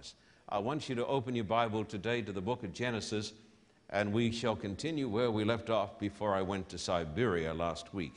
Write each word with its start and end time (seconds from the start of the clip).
darkness. 0.00 0.14
I 0.48 0.58
want 0.58 0.88
you 0.88 0.94
to 0.96 1.06
open 1.06 1.34
your 1.34 1.44
Bible 1.44 1.84
today 1.84 2.22
to 2.22 2.32
the 2.32 2.40
book 2.40 2.64
of 2.64 2.72
Genesis, 2.72 3.32
and 3.90 4.12
we 4.12 4.32
shall 4.32 4.56
continue 4.56 5.08
where 5.08 5.30
we 5.30 5.44
left 5.44 5.70
off 5.70 5.98
before 5.98 6.34
I 6.34 6.42
went 6.42 6.68
to 6.70 6.78
Siberia 6.78 7.52
last 7.52 7.92
week. 7.94 8.14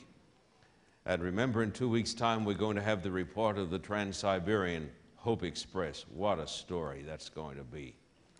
And 1.06 1.22
remember, 1.22 1.62
in 1.62 1.70
two 1.70 1.88
weeks' 1.88 2.14
time, 2.14 2.44
we're 2.44 2.54
going 2.54 2.76
to 2.76 2.82
have 2.82 3.02
the 3.02 3.10
report 3.10 3.58
of 3.58 3.70
the 3.70 3.78
Trans 3.78 4.16
Siberian 4.16 4.90
Hope 5.16 5.42
Express. 5.42 6.06
What 6.14 6.38
a 6.38 6.46
story 6.46 7.04
that's 7.06 7.28
going 7.28 7.56
to 7.58 7.64
be! 7.64 7.94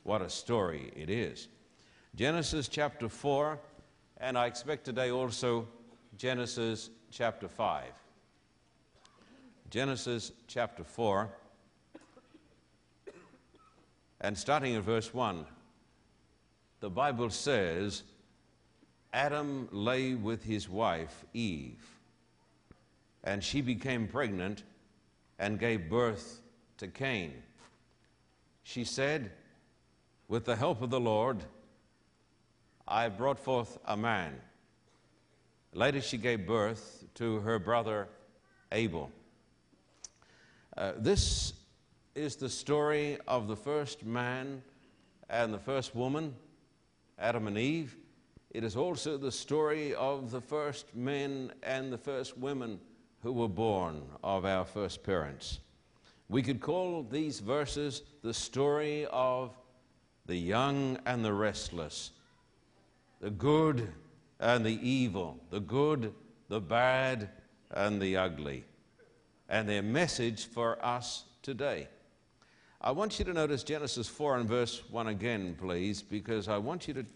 What 0.05 0.23
a 0.23 0.31
story 0.31 0.91
it 0.97 1.11
is. 1.11 1.49
Genesis 2.17 2.69
chapter 2.69 3.09
4, 3.09 3.59
and 4.19 4.39
I 4.39 4.47
expect 4.47 4.85
today 4.85 5.11
also 5.11 5.69
Genesis 6.17 6.91
chapter 7.11 7.49
5. 7.49 7.85
Genesis 9.71 10.33
chapter 10.47 10.85
4, 10.85 11.29
and 14.25 14.39
starting 14.39 14.73
in 14.73 14.81
verse 14.81 15.13
1, 15.13 15.45
the 16.81 16.89
Bible 16.89 17.29
says, 17.29 18.05
Adam 19.13 19.69
lay 19.71 20.15
with 20.15 20.43
his 20.43 20.67
wife, 20.67 21.27
Eve, 21.35 21.85
and 23.23 23.45
she 23.45 23.61
became 23.61 24.09
pregnant 24.09 24.63
and 25.39 25.59
gave 25.59 25.91
birth 25.91 26.41
to 26.79 26.89
Cain. 26.89 27.35
She 28.63 28.85
said, 28.85 29.31
With 30.27 30.47
the 30.47 30.57
help 30.57 30.81
of 30.81 30.89
the 30.89 31.01
Lord, 31.01 31.45
I 32.89 33.11
brought 33.11 33.39
forth 33.39 33.77
a 33.85 33.95
man. 33.95 34.41
Later, 35.75 36.01
she 36.01 36.17
gave 36.17 36.47
birth 36.47 37.05
to 37.17 37.41
her 37.41 37.59
brother 37.59 38.09
Abel. 38.73 39.11
Uh, 40.75 40.93
this 40.97 41.53
is 42.15 42.37
the 42.37 42.49
story 42.49 43.19
of 43.27 43.49
the 43.49 43.57
first 43.57 44.05
man 44.05 44.63
and 45.29 45.53
the 45.53 45.59
first 45.59 45.95
woman, 45.95 46.35
Adam 47.19 47.47
and 47.47 47.59
Eve. 47.59 47.97
It 48.51 48.63
is 48.63 48.77
also 48.77 49.17
the 49.17 49.33
story 49.33 49.95
of 49.95 50.31
the 50.31 50.41
first 50.41 50.95
men 50.95 51.53
and 51.63 51.93
the 51.93 51.99
first 51.99 52.39
women 52.39 52.79
who 53.23 53.33
were 53.33 53.49
born 53.49 54.03
of 54.23 54.45
our 54.45 54.65
first 54.65 55.03
parents. 55.03 55.59
We 56.29 56.43
could 56.43 56.61
call 56.61 57.03
these 57.03 57.41
verses 57.41 58.03
the 58.23 58.35
story 58.35 59.07
of 59.11 59.57
the 60.27 60.37
young 60.37 60.99
and 61.07 61.25
the 61.25 61.33
restless, 61.33 62.13
the 63.21 63.31
good 63.31 63.89
and 64.39 64.65
the 64.65 64.79
evil, 64.89 65.41
the 65.51 65.61
good, 65.61 66.15
the 66.49 66.61
bad, 66.61 67.29
and 67.71 68.01
the 68.01 68.17
ugly, 68.17 68.65
and 69.49 69.69
their 69.69 69.83
message 69.83 70.47
for 70.47 70.83
us 70.85 71.25
today. 71.43 71.89
I 72.85 72.91
want 72.91 73.19
you 73.19 73.25
to 73.25 73.33
notice 73.33 73.63
Genesis 73.63 74.09
4 74.09 74.41
and 74.41 74.47
verse 74.47 74.83
1 74.91 75.07
again, 75.07 75.57
please, 75.59 76.03
because 76.03 76.49
I 76.49 76.59
want 76.59 76.87
you 76.87 76.93
to 76.93 77.07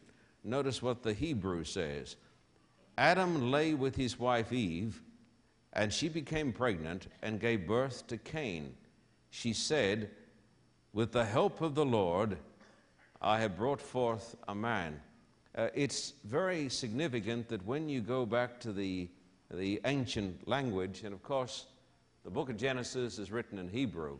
notice 0.42 0.80
what 0.80 1.02
the 1.02 1.12
Hebrew 1.12 1.62
says. 1.62 2.16
Adam 2.96 3.50
lay 3.50 3.74
with 3.74 3.94
his 3.94 4.18
wife 4.18 4.50
Eve, 4.50 5.02
and 5.74 5.92
she 5.92 6.08
became 6.08 6.54
pregnant 6.54 7.08
and 7.20 7.38
gave 7.38 7.66
birth 7.66 8.06
to 8.06 8.16
Cain. 8.16 8.74
She 9.28 9.52
said, 9.52 10.08
With 10.94 11.12
the 11.12 11.26
help 11.26 11.60
of 11.60 11.74
the 11.74 11.84
Lord, 11.84 12.38
I 13.20 13.38
have 13.38 13.58
brought 13.58 13.82
forth 13.82 14.36
a 14.48 14.54
man. 14.54 14.98
Uh, 15.54 15.68
it's 15.74 16.14
very 16.24 16.70
significant 16.70 17.46
that 17.50 17.66
when 17.66 17.90
you 17.90 18.00
go 18.00 18.24
back 18.24 18.58
to 18.60 18.72
the, 18.72 19.10
the 19.50 19.82
ancient 19.84 20.48
language, 20.48 21.02
and 21.04 21.12
of 21.12 21.22
course, 21.22 21.66
the 22.24 22.30
book 22.30 22.48
of 22.48 22.56
Genesis 22.56 23.18
is 23.18 23.30
written 23.30 23.58
in 23.58 23.68
Hebrew, 23.68 24.18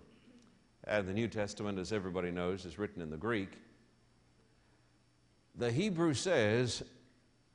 and 0.85 1.09
the 1.09 1.13
New 1.13 1.29
Testament, 1.29 1.79
as 1.79 1.93
everybody 1.93 2.31
knows, 2.31 2.65
is 2.65 2.79
written 2.79 3.03
in 3.03 3.11
the 3.11 3.17
Greek. 3.17 3.51
The 5.57 5.71
Hebrew 5.71 6.15
says, 6.15 6.83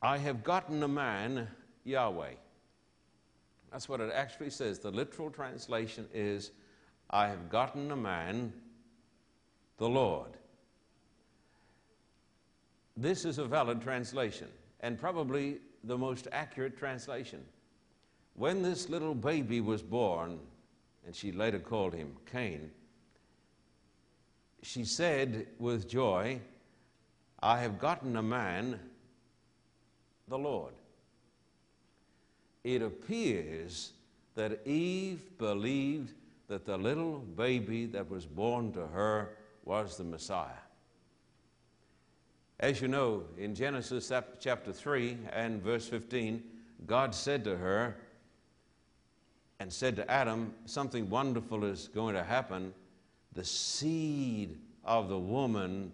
I 0.01 0.17
have 0.17 0.43
gotten 0.43 0.83
a 0.83 0.87
man, 0.87 1.47
Yahweh. 1.85 2.33
That's 3.71 3.87
what 3.87 4.01
it 4.01 4.11
actually 4.13 4.49
says. 4.49 4.79
The 4.79 4.91
literal 4.91 5.31
translation 5.31 6.07
is, 6.13 6.51
I 7.09 7.27
have 7.27 7.49
gotten 7.49 7.91
a 7.91 7.95
man, 7.95 8.53
the 9.77 9.89
Lord. 9.89 10.37
This 12.95 13.25
is 13.25 13.39
a 13.39 13.45
valid 13.45 13.81
translation 13.81 14.47
and 14.81 14.99
probably 14.99 15.59
the 15.85 15.97
most 15.97 16.27
accurate 16.31 16.77
translation. 16.77 17.43
When 18.35 18.61
this 18.61 18.89
little 18.89 19.15
baby 19.15 19.61
was 19.61 19.81
born, 19.81 20.39
and 21.05 21.15
she 21.15 21.31
later 21.31 21.59
called 21.59 21.93
him 21.93 22.15
Cain, 22.31 22.69
she 24.63 24.85
said 24.85 25.47
with 25.59 25.87
joy, 25.89 26.39
I 27.41 27.59
have 27.59 27.77
gotten 27.77 28.15
a 28.15 28.23
man, 28.23 28.79
the 30.29 30.37
Lord. 30.37 30.73
It 32.63 32.81
appears 32.81 33.91
that 34.35 34.65
Eve 34.65 35.37
believed 35.37 36.13
that 36.47 36.65
the 36.65 36.77
little 36.77 37.19
baby 37.19 37.85
that 37.87 38.09
was 38.09 38.25
born 38.25 38.71
to 38.73 38.87
her 38.87 39.35
was 39.65 39.97
the 39.97 40.03
Messiah. 40.05 40.49
As 42.59 42.81
you 42.81 42.87
know, 42.87 43.23
in 43.37 43.53
Genesis 43.53 44.11
chapter 44.39 44.71
3 44.71 45.17
and 45.33 45.61
verse 45.61 45.87
15, 45.89 46.41
God 46.87 47.13
said 47.13 47.43
to 47.43 47.57
her 47.57 47.97
and 49.59 49.71
said 49.71 49.97
to 49.97 50.09
Adam, 50.09 50.53
Something 50.65 51.09
wonderful 51.09 51.65
is 51.65 51.89
going 51.89 52.15
to 52.15 52.23
happen. 52.23 52.73
The 53.33 53.43
seed 53.43 54.57
of 54.83 55.09
the 55.09 55.17
woman 55.17 55.91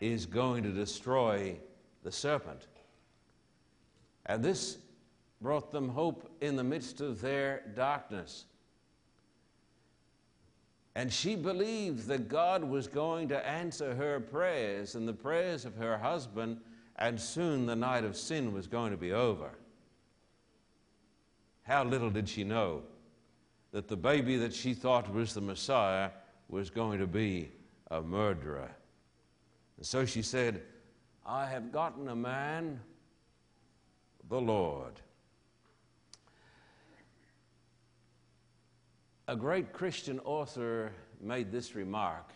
is 0.00 0.26
going 0.26 0.62
to 0.62 0.70
destroy 0.70 1.56
the 2.02 2.12
serpent. 2.12 2.66
And 4.26 4.42
this 4.42 4.78
brought 5.40 5.70
them 5.70 5.88
hope 5.88 6.30
in 6.40 6.56
the 6.56 6.64
midst 6.64 7.00
of 7.00 7.20
their 7.20 7.62
darkness. 7.74 8.44
And 10.94 11.12
she 11.12 11.36
believed 11.36 12.06
that 12.08 12.28
God 12.28 12.64
was 12.64 12.88
going 12.88 13.28
to 13.28 13.46
answer 13.46 13.94
her 13.94 14.18
prayers 14.18 14.94
and 14.94 15.06
the 15.06 15.12
prayers 15.12 15.64
of 15.64 15.76
her 15.76 15.96
husband, 15.96 16.60
and 16.96 17.20
soon 17.20 17.66
the 17.66 17.76
night 17.76 18.04
of 18.04 18.16
sin 18.16 18.52
was 18.52 18.66
going 18.66 18.90
to 18.90 18.96
be 18.96 19.12
over. 19.12 19.50
How 21.62 21.84
little 21.84 22.10
did 22.10 22.28
she 22.28 22.44
know 22.44 22.82
that 23.72 23.88
the 23.88 23.96
baby 23.96 24.36
that 24.38 24.54
she 24.54 24.74
thought 24.74 25.12
was 25.12 25.34
the 25.34 25.40
Messiah 25.40 26.10
was 26.48 26.70
going 26.70 26.98
to 26.98 27.06
be 27.06 27.50
a 27.90 28.00
murderer. 28.00 28.70
And 29.76 29.86
so 29.86 30.04
she 30.04 30.22
said, 30.22 30.62
I 31.24 31.46
have 31.46 31.72
gotten 31.72 32.08
a 32.08 32.16
man, 32.16 32.80
the 34.28 34.40
Lord. 34.40 35.00
A 39.26 39.36
great 39.36 39.72
Christian 39.74 40.20
author 40.20 40.92
made 41.20 41.52
this 41.52 41.74
remark 41.74 42.32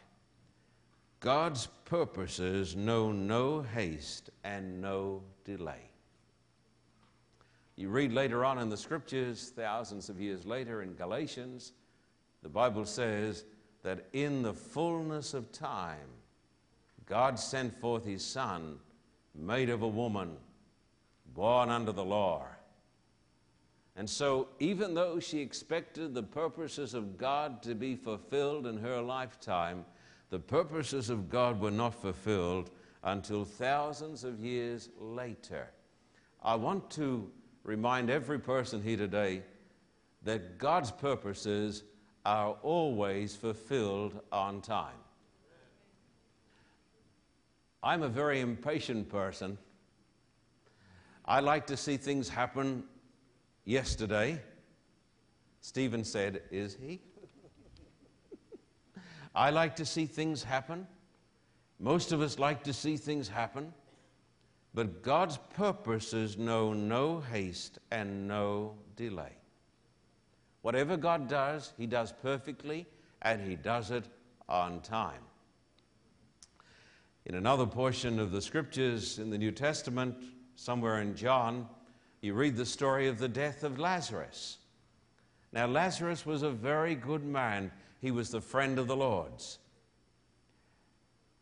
God's 1.21 1.69
purposes 1.85 2.75
know 2.75 3.13
no 3.13 3.63
haste 3.63 4.31
and 4.43 4.83
no 4.83 5.23
delay. 5.45 5.89
You 7.77 7.89
read 7.89 8.13
later 8.13 8.45
on 8.45 8.59
in 8.59 8.69
the 8.69 8.77
scriptures, 8.77 9.53
thousands 9.55 10.09
of 10.09 10.21
years 10.21 10.45
later 10.45 10.83
in 10.83 10.95
Galatians, 10.95 11.73
the 12.43 12.49
Bible 12.49 12.85
says 12.85 13.45
that 13.83 14.07
in 14.13 14.43
the 14.43 14.55
fullness 14.55 15.35
of 15.35 15.53
time, 15.53 16.09
God 17.07 17.39
sent 17.39 17.79
forth 17.81 18.05
his 18.05 18.25
Son, 18.25 18.79
made 19.35 19.71
of 19.71 19.83
a 19.83 19.89
woman, 19.89 20.37
born 21.35 21.69
under 21.69 21.93
the 21.93 22.05
law 22.05 22.47
and 23.95 24.09
so, 24.09 24.49
even 24.59 24.95
though 24.95 25.21
she 25.21 25.41
expected 25.41 26.15
the 26.15 26.23
purposes 26.23 26.95
of 26.95 27.19
God 27.19 27.63
to 27.63 27.75
be 27.75 27.95
fulfilled 27.95 28.67
in 28.67 28.79
her 28.79 29.01
lifetime, 29.03 29.85
the 30.31 30.39
purposes 30.39 31.11
of 31.11 31.29
God 31.29 31.61
were 31.61 31.71
not 31.71 31.95
fulfilled 31.95 32.71
until 33.05 33.45
thousands 33.45 34.25
of 34.25 34.41
years 34.41 34.89
later. 34.99 35.69
I 36.43 36.55
want 36.55 36.89
to 36.93 37.31
remind 37.65 38.09
every 38.09 38.39
person 38.39 38.83
here 38.83 38.97
today 38.97 39.43
that 40.23 40.57
God's 40.57 40.91
purposes 40.91 41.83
are 42.25 42.57
always 42.63 43.35
fulfilled 43.35 44.21
on 44.31 44.61
time. 44.61 44.95
I'm 47.83 48.03
a 48.03 48.09
very 48.09 48.41
impatient 48.41 49.09
person. 49.09 49.59
I 51.25 51.41
like 51.41 51.67
to 51.67 51.77
see 51.77 51.97
things 51.97 52.29
happen 52.29 52.85
yesterday. 53.65 54.41
Stephen 55.61 56.05
said, 56.05 56.43
Is 56.51 56.77
he? 56.81 57.01
I 59.35 59.51
like 59.51 59.75
to 59.77 59.87
see 59.87 60.07
things 60.07 60.45
happen. 60.45 60.87
Most 61.81 62.13
of 62.13 62.21
us 62.21 62.39
like 62.39 62.63
to 62.65 62.73
see 62.73 62.97
things 62.97 63.29
happen. 63.29 63.73
But 64.75 65.03
God's 65.03 65.39
purposes 65.55 66.39
know 66.39 66.73
no 66.73 67.21
haste 67.21 67.79
and 67.91 68.27
no 68.29 68.75
delay. 68.97 69.33
Whatever 70.63 70.97
God 70.97 71.29
does, 71.29 71.73
He 71.77 71.87
does 71.87 72.13
perfectly 72.23 72.87
and 73.21 73.41
He 73.47 73.57
does 73.57 73.91
it 73.91 74.05
on 74.49 74.81
time. 74.81 75.23
In 77.27 77.35
another 77.37 77.67
portion 77.67 78.19
of 78.19 78.33
the 78.33 78.43
scriptures 78.43 79.19
in 79.19 79.31
the 79.31 79.39
New 79.39 79.53
Testament, 79.53 80.17
somewhere 80.57 81.01
in 81.01 81.15
John, 81.15 81.69
you 82.21 82.35
read 82.35 82.57
the 82.57 82.67
story 82.67 83.09
of 83.09 83.19
the 83.19 83.29
death 83.29 83.63
of 83.65 83.79
Lazarus. 83.79 84.59
Now, 85.53 85.67
Lazarus 85.67 86.25
was 86.25 86.43
a 86.43 86.51
very 86.51 86.95
good 86.95 87.25
man, 87.25 87.71
he 88.01 88.11
was 88.11 88.31
the 88.31 88.41
friend 88.41 88.79
of 88.79 88.87
the 88.87 88.97
Lord's. 88.97 89.59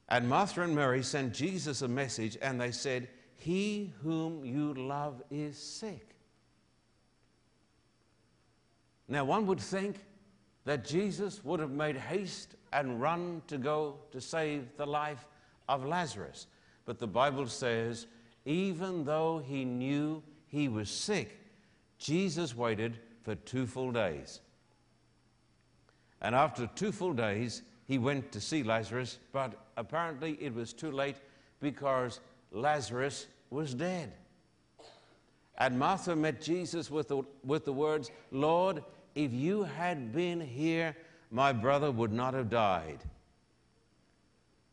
And 0.09 0.29
Martha 0.29 0.63
and 0.63 0.75
Mary 0.75 1.03
sent 1.03 1.33
Jesus 1.33 1.83
a 1.83 1.89
message, 1.89 2.37
and 2.43 2.61
they 2.61 2.73
said, 2.73 3.09
He 3.37 3.95
whom 4.03 4.45
you 4.45 4.75
love 4.75 5.23
is 5.31 5.57
sick. 5.57 6.10
Now, 9.11 9.25
one 9.25 9.45
would 9.47 9.61
think 9.61 9.97
that 10.65 10.87
Jesus 10.87 11.45
would 11.45 11.59
have 11.59 11.73
made 11.73 11.97
haste 11.97 12.55
and 12.73 13.03
run 13.03 13.43
to 13.49 13.59
go 13.59 13.97
to 14.13 14.21
save 14.21 14.77
the 14.77 14.87
life 14.87 15.27
of 15.69 15.85
Lazarus. 15.85 16.47
But 16.85 17.01
the 17.01 17.09
Bible 17.09 17.49
says, 17.49 18.07
even 18.45 19.05
though 19.05 19.39
he 19.45 19.65
knew 19.65 20.23
he 20.47 20.69
was 20.69 20.89
sick, 20.89 21.41
Jesus 21.99 22.57
waited 22.57 23.01
for 23.23 23.35
two 23.35 23.67
full 23.67 23.91
days. 23.91 24.41
And 26.23 26.33
after 26.35 26.69
two 26.69 26.93
full 26.93 27.13
days, 27.13 27.63
he 27.87 27.99
went 27.99 28.31
to 28.31 28.41
see 28.41 28.63
Lazarus, 28.63 29.19
but 29.33 29.55
apparently 29.77 30.39
it 30.41 30.55
was 30.55 30.73
too 30.73 30.93
late 30.93 31.17
because 31.59 32.21
Lazarus 32.53 33.27
was 33.51 33.75
dead. 33.75 34.13
And 35.59 35.79
Martha 35.79 36.15
met 36.15 36.41
Jesus 36.41 36.91
with 36.91 37.09
the, 37.09 37.23
with 37.45 37.65
the 37.65 37.73
words, 37.73 38.11
Lord, 38.31 38.83
if 39.15 39.33
you 39.33 39.63
had 39.65 40.13
been 40.13 40.41
here, 40.41 40.97
my 41.31 41.53
brother 41.53 41.91
would 41.91 42.13
not 42.13 42.35
have 42.35 42.51
died. 42.51 42.99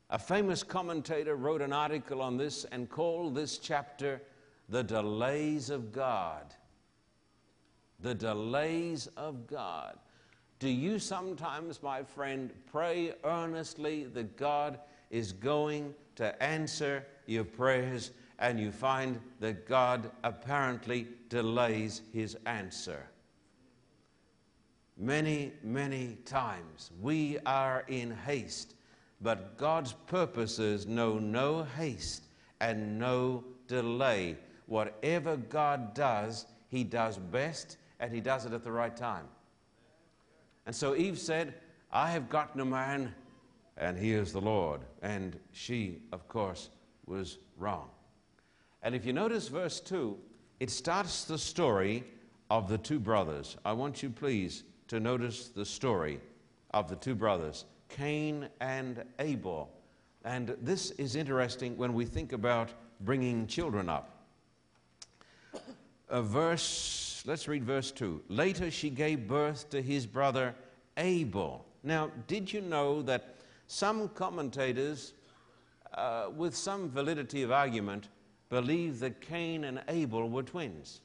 A 0.10 0.18
famous 0.18 0.64
commentator 0.64 1.36
wrote 1.36 1.62
an 1.62 1.74
article 1.74 2.22
on 2.22 2.38
this 2.38 2.66
and 2.66 2.90
called 2.90 3.36
this 3.36 3.58
chapter 3.58 4.22
The 4.70 4.84
Delays 4.84 5.70
of 5.70 5.92
God. 5.92 6.56
The 8.00 8.16
Delays 8.16 9.08
of 9.18 9.48
God. 9.48 9.98
Do 10.60 10.70
you 10.70 10.98
sometimes, 10.98 11.84
my 11.84 12.04
friend, 12.04 12.52
pray 12.72 13.14
earnestly 13.24 14.06
that 14.06 14.38
God 14.38 14.80
is 15.12 15.34
going 15.34 15.94
to 16.16 16.42
answer 16.42 17.06
your 17.26 17.44
prayers 17.44 18.12
and 18.40 18.60
you 18.60 18.72
find 18.72 19.20
that 19.40 19.68
God 19.68 20.10
apparently 20.24 21.08
delays 21.30 22.02
his 22.14 22.38
answer? 22.46 23.08
Many, 24.98 25.54
many 25.64 26.18
times 26.26 26.92
we 27.02 27.38
are 27.46 27.86
in 27.88 28.12
haste 28.12 28.74
but 29.22 29.58
God's 29.58 29.94
purposes 29.94 30.86
know 30.86 31.18
no 31.18 31.64
haste 31.64 32.28
and 32.60 33.00
no 33.00 33.44
delay. 33.68 34.38
Whatever 34.68 35.38
God 35.38 35.94
does, 35.94 36.46
He 36.68 36.84
does 36.84 37.18
best 37.18 37.78
and 38.00 38.14
He 38.14 38.22
does 38.22 38.46
it 38.46 38.54
at 38.54 38.64
the 38.64 38.72
right 38.72 38.96
time. 38.96 39.26
And 40.66 40.76
so 40.76 40.96
Eve 40.96 41.18
said, 41.18 41.56
I 41.92 42.12
have 42.12 42.30
gotten 42.30 42.60
a 42.60 42.66
man, 42.66 43.16
and 43.78 43.98
he 43.98 44.12
is 44.12 44.34
the 44.34 44.42
Lord. 44.42 44.82
And 45.02 45.40
she, 45.54 46.02
of 46.12 46.28
course, 46.28 46.70
was 47.06 47.38
wrong. 47.58 47.90
And 48.84 48.94
if 48.94 49.06
you 49.06 49.14
notice 49.14 49.48
verse 49.48 49.80
2, 49.80 50.18
it 50.60 50.70
starts 50.70 51.24
the 51.24 51.38
story 51.38 52.04
of 52.50 52.68
the 52.68 52.78
two 52.78 53.00
brothers. 53.00 53.56
I 53.64 53.72
want 53.72 54.04
you, 54.04 54.10
please, 54.10 54.66
to 54.88 55.00
notice 55.00 55.50
the 55.50 55.66
story 55.66 56.20
of 56.72 56.90
the 56.90 56.96
two 56.96 57.16
brothers. 57.16 57.66
Cain 57.90 58.50
and 58.60 59.04
Abel. 59.20 59.70
And 60.24 60.56
this 60.62 60.92
is 60.92 61.16
interesting 61.16 61.78
when 61.78 61.94
we 61.94 62.06
think 62.06 62.34
about 62.34 62.70
bringing 63.02 63.48
children 63.48 63.90
up. 63.90 64.26
A 66.10 66.22
verse, 66.22 67.24
let's 67.26 67.48
read 67.48 67.64
verse 67.64 67.92
2. 67.92 68.24
Later 68.30 68.72
she 68.72 68.90
gave 68.90 69.28
birth 69.28 69.70
to 69.70 69.82
his 69.82 70.06
brother 70.06 70.56
Abel. 70.98 71.66
Now, 71.84 72.12
did 72.28 72.52
you 72.52 72.62
know 72.62 73.02
that 73.04 73.36
some 73.68 74.10
commentators, 74.10 75.14
uh, 75.94 76.30
with 76.36 76.56
some 76.56 76.90
validity 76.90 77.44
of 77.44 77.52
argument, 77.52 78.08
believe 78.50 79.00
that 79.00 79.22
Cain 79.22 79.66
and 79.66 79.82
Abel 79.88 80.30
were 80.30 80.44
twins? 80.44 81.02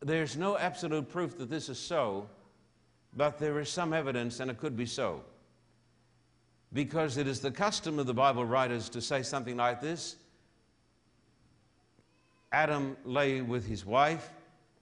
There's 0.00 0.36
no 0.36 0.56
absolute 0.56 1.08
proof 1.08 1.36
that 1.38 1.50
this 1.50 1.68
is 1.68 1.78
so, 1.78 2.28
but 3.16 3.38
there 3.38 3.60
is 3.60 3.68
some 3.68 3.92
evidence, 3.92 4.40
and 4.40 4.50
it 4.50 4.58
could 4.58 4.76
be 4.76 4.86
so. 4.86 5.22
Because 6.72 7.16
it 7.16 7.26
is 7.26 7.40
the 7.40 7.50
custom 7.50 7.98
of 7.98 8.06
the 8.06 8.14
Bible 8.14 8.44
writers 8.44 8.88
to 8.90 9.00
say 9.00 9.22
something 9.22 9.56
like 9.56 9.80
this 9.80 10.16
Adam 12.52 12.96
lay 13.04 13.42
with 13.42 13.66
his 13.66 13.84
wife, 13.84 14.30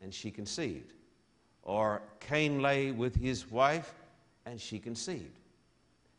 and 0.02 0.14
she 0.14 0.30
conceived. 0.30 0.92
Or 1.62 2.00
Cain 2.20 2.62
lay 2.62 2.92
with 2.92 3.14
his 3.16 3.50
wife, 3.50 3.92
and 4.46 4.60
she 4.60 4.78
conceived. 4.78 5.38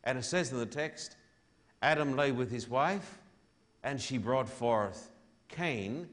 And 0.04 0.18
it 0.18 0.24
says 0.24 0.52
in 0.52 0.58
the 0.58 0.66
text 0.66 1.16
Adam 1.82 2.16
lay 2.16 2.32
with 2.32 2.50
his 2.50 2.68
wife, 2.68 3.18
and 3.82 4.00
she 4.00 4.18
brought 4.18 4.48
forth 4.48 5.10
Cain. 5.48 6.08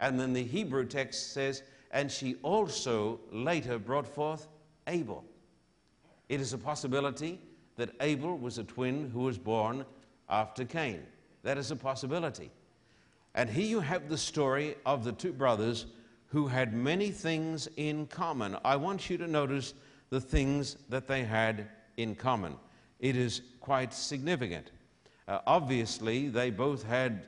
And 0.00 0.18
then 0.18 0.32
the 0.32 0.42
Hebrew 0.42 0.86
text 0.86 1.32
says, 1.32 1.62
and 1.92 2.10
she 2.10 2.36
also 2.42 3.20
later 3.30 3.78
brought 3.78 4.06
forth 4.06 4.48
Abel. 4.86 5.24
It 6.28 6.40
is 6.40 6.52
a 6.52 6.58
possibility 6.58 7.40
that 7.76 7.90
Abel 8.00 8.38
was 8.38 8.58
a 8.58 8.64
twin 8.64 9.10
who 9.10 9.20
was 9.20 9.38
born 9.38 9.84
after 10.28 10.64
Cain. 10.64 11.02
That 11.42 11.58
is 11.58 11.70
a 11.70 11.76
possibility. 11.76 12.50
And 13.34 13.48
here 13.48 13.66
you 13.66 13.80
have 13.80 14.08
the 14.08 14.18
story 14.18 14.76
of 14.86 15.04
the 15.04 15.12
two 15.12 15.32
brothers 15.32 15.86
who 16.26 16.46
had 16.46 16.72
many 16.74 17.10
things 17.10 17.68
in 17.76 18.06
common. 18.06 18.56
I 18.64 18.76
want 18.76 19.10
you 19.10 19.18
to 19.18 19.26
notice 19.26 19.74
the 20.10 20.20
things 20.20 20.76
that 20.88 21.06
they 21.06 21.24
had 21.24 21.68
in 21.96 22.14
common. 22.14 22.56
It 23.00 23.16
is 23.16 23.42
quite 23.60 23.92
significant. 23.92 24.70
Uh, 25.26 25.40
obviously, 25.46 26.28
they 26.28 26.50
both 26.50 26.82
had 26.82 27.26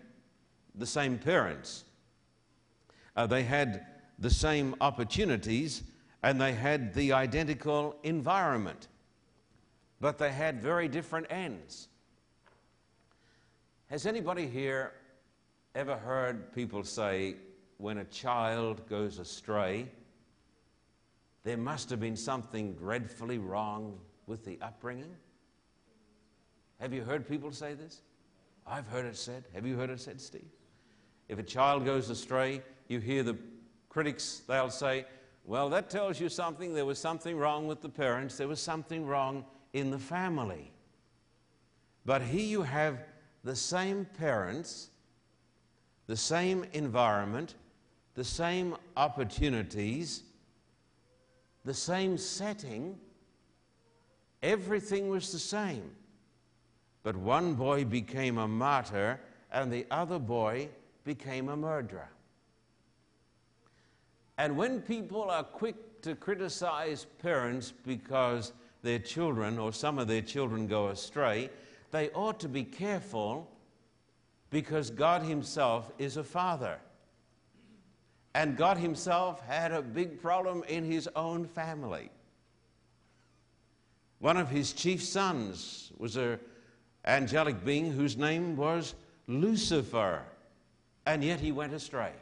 the 0.74 0.86
same 0.86 1.18
parents, 1.18 1.84
uh, 3.16 3.26
they 3.26 3.42
had 3.42 3.86
the 4.18 4.30
same 4.30 4.74
opportunities 4.80 5.82
and 6.22 6.40
they 6.40 6.52
had 6.52 6.94
the 6.94 7.12
identical 7.12 7.96
environment, 8.02 8.88
but 10.00 10.18
they 10.18 10.30
had 10.30 10.62
very 10.62 10.88
different 10.88 11.26
ends. 11.30 11.88
Has 13.86 14.06
anybody 14.06 14.46
here 14.46 14.92
ever 15.74 15.96
heard 15.96 16.52
people 16.54 16.84
say, 16.84 17.36
when 17.78 17.98
a 17.98 18.04
child 18.04 18.88
goes 18.88 19.18
astray, 19.18 19.88
there 21.44 21.56
must 21.56 21.90
have 21.90 21.98
been 21.98 22.16
something 22.16 22.74
dreadfully 22.74 23.38
wrong 23.38 23.98
with 24.26 24.44
the 24.44 24.58
upbringing? 24.62 25.14
Have 26.80 26.92
you 26.92 27.02
heard 27.02 27.28
people 27.28 27.50
say 27.50 27.74
this? 27.74 28.02
I've 28.66 28.86
heard 28.86 29.04
it 29.04 29.16
said. 29.16 29.44
Have 29.54 29.66
you 29.66 29.76
heard 29.76 29.90
it 29.90 30.00
said, 30.00 30.20
Steve? 30.20 30.48
If 31.28 31.38
a 31.38 31.42
child 31.42 31.84
goes 31.84 32.10
astray, 32.10 32.62
you 32.88 32.98
hear 33.00 33.22
the 33.22 33.36
critics, 33.88 34.42
they'll 34.46 34.70
say, 34.70 35.04
well, 35.44 35.68
that 35.70 35.90
tells 35.90 36.20
you 36.20 36.28
something. 36.28 36.72
There 36.72 36.86
was 36.86 36.98
something 36.98 37.36
wrong 37.36 37.66
with 37.66 37.80
the 37.80 37.88
parents, 37.88 38.36
there 38.36 38.48
was 38.48 38.60
something 38.60 39.06
wrong 39.06 39.44
in 39.72 39.90
the 39.90 39.98
family. 39.98 40.70
But 42.04 42.22
here 42.22 42.44
you 42.44 42.62
have 42.62 42.98
the 43.44 43.56
same 43.56 44.06
parents, 44.18 44.88
the 46.06 46.16
same 46.16 46.64
environment, 46.72 47.54
the 48.14 48.24
same 48.24 48.76
opportunities, 48.96 50.22
the 51.64 51.74
same 51.74 52.18
setting. 52.18 52.98
Everything 54.42 55.08
was 55.08 55.32
the 55.32 55.38
same. 55.38 55.90
But 57.02 57.16
one 57.16 57.54
boy 57.54 57.84
became 57.84 58.38
a 58.38 58.48
martyr 58.48 59.20
and 59.50 59.72
the 59.72 59.86
other 59.90 60.18
boy 60.18 60.68
became 61.04 61.48
a 61.48 61.56
murderer. 61.56 62.08
And 64.38 64.56
when 64.56 64.80
people 64.80 65.30
are 65.30 65.44
quick 65.44 66.02
to 66.02 66.14
criticize 66.14 67.06
parents 67.20 67.72
because 67.86 68.52
their 68.82 68.98
children 68.98 69.58
or 69.58 69.72
some 69.72 69.98
of 69.98 70.08
their 70.08 70.22
children 70.22 70.66
go 70.66 70.88
astray, 70.88 71.50
they 71.90 72.10
ought 72.10 72.40
to 72.40 72.48
be 72.48 72.64
careful 72.64 73.48
because 74.50 74.90
God 74.90 75.22
Himself 75.22 75.92
is 75.98 76.16
a 76.16 76.24
father. 76.24 76.78
And 78.34 78.56
God 78.56 78.78
Himself 78.78 79.46
had 79.46 79.72
a 79.72 79.82
big 79.82 80.20
problem 80.20 80.64
in 80.68 80.84
His 80.84 81.08
own 81.14 81.46
family. 81.46 82.10
One 84.18 84.36
of 84.36 84.48
His 84.48 84.72
chief 84.72 85.02
sons 85.02 85.92
was 85.98 86.16
an 86.16 86.38
angelic 87.04 87.64
being 87.64 87.92
whose 87.92 88.16
name 88.16 88.56
was 88.56 88.94
Lucifer, 89.26 90.22
and 91.06 91.22
yet 91.22 91.40
he 91.40 91.52
went 91.52 91.72
astray. 91.72 92.12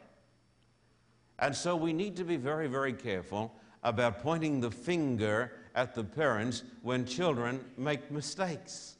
And 1.41 1.55
so 1.55 1.75
we 1.75 1.91
need 1.91 2.15
to 2.17 2.23
be 2.23 2.37
very, 2.37 2.67
very 2.67 2.93
careful 2.93 3.53
about 3.83 4.21
pointing 4.21 4.61
the 4.61 4.69
finger 4.69 5.51
at 5.73 5.95
the 5.95 6.03
parents 6.03 6.63
when 6.83 7.03
children 7.03 7.65
make 7.77 8.11
mistakes. 8.11 8.95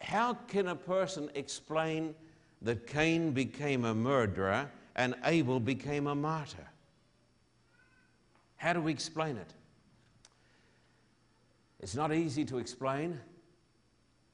How 0.00 0.34
can 0.34 0.66
a 0.66 0.74
person 0.74 1.30
explain 1.36 2.14
that 2.62 2.88
Cain 2.88 3.30
became 3.30 3.84
a 3.84 3.94
murderer 3.94 4.68
and 4.96 5.14
Abel 5.24 5.60
became 5.60 6.08
a 6.08 6.14
martyr? 6.14 6.66
How 8.56 8.72
do 8.72 8.80
we 8.80 8.90
explain 8.90 9.36
it? 9.36 9.54
It's 11.78 11.94
not 11.94 12.12
easy 12.12 12.44
to 12.46 12.58
explain, 12.58 13.20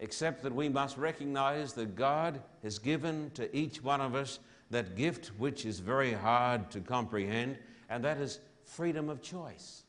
except 0.00 0.42
that 0.42 0.54
we 0.54 0.70
must 0.70 0.96
recognize 0.96 1.74
that 1.74 1.96
God 1.96 2.42
has 2.62 2.78
given 2.78 3.30
to 3.34 3.54
each 3.54 3.82
one 3.82 4.00
of 4.00 4.14
us 4.14 4.38
that 4.70 4.96
gift 4.96 5.28
which 5.38 5.64
is 5.64 5.80
very 5.80 6.12
hard 6.12 6.70
to 6.70 6.80
comprehend, 6.80 7.58
and 7.88 8.04
that 8.04 8.18
is 8.18 8.40
freedom 8.64 9.08
of 9.08 9.22
choice. 9.22 9.82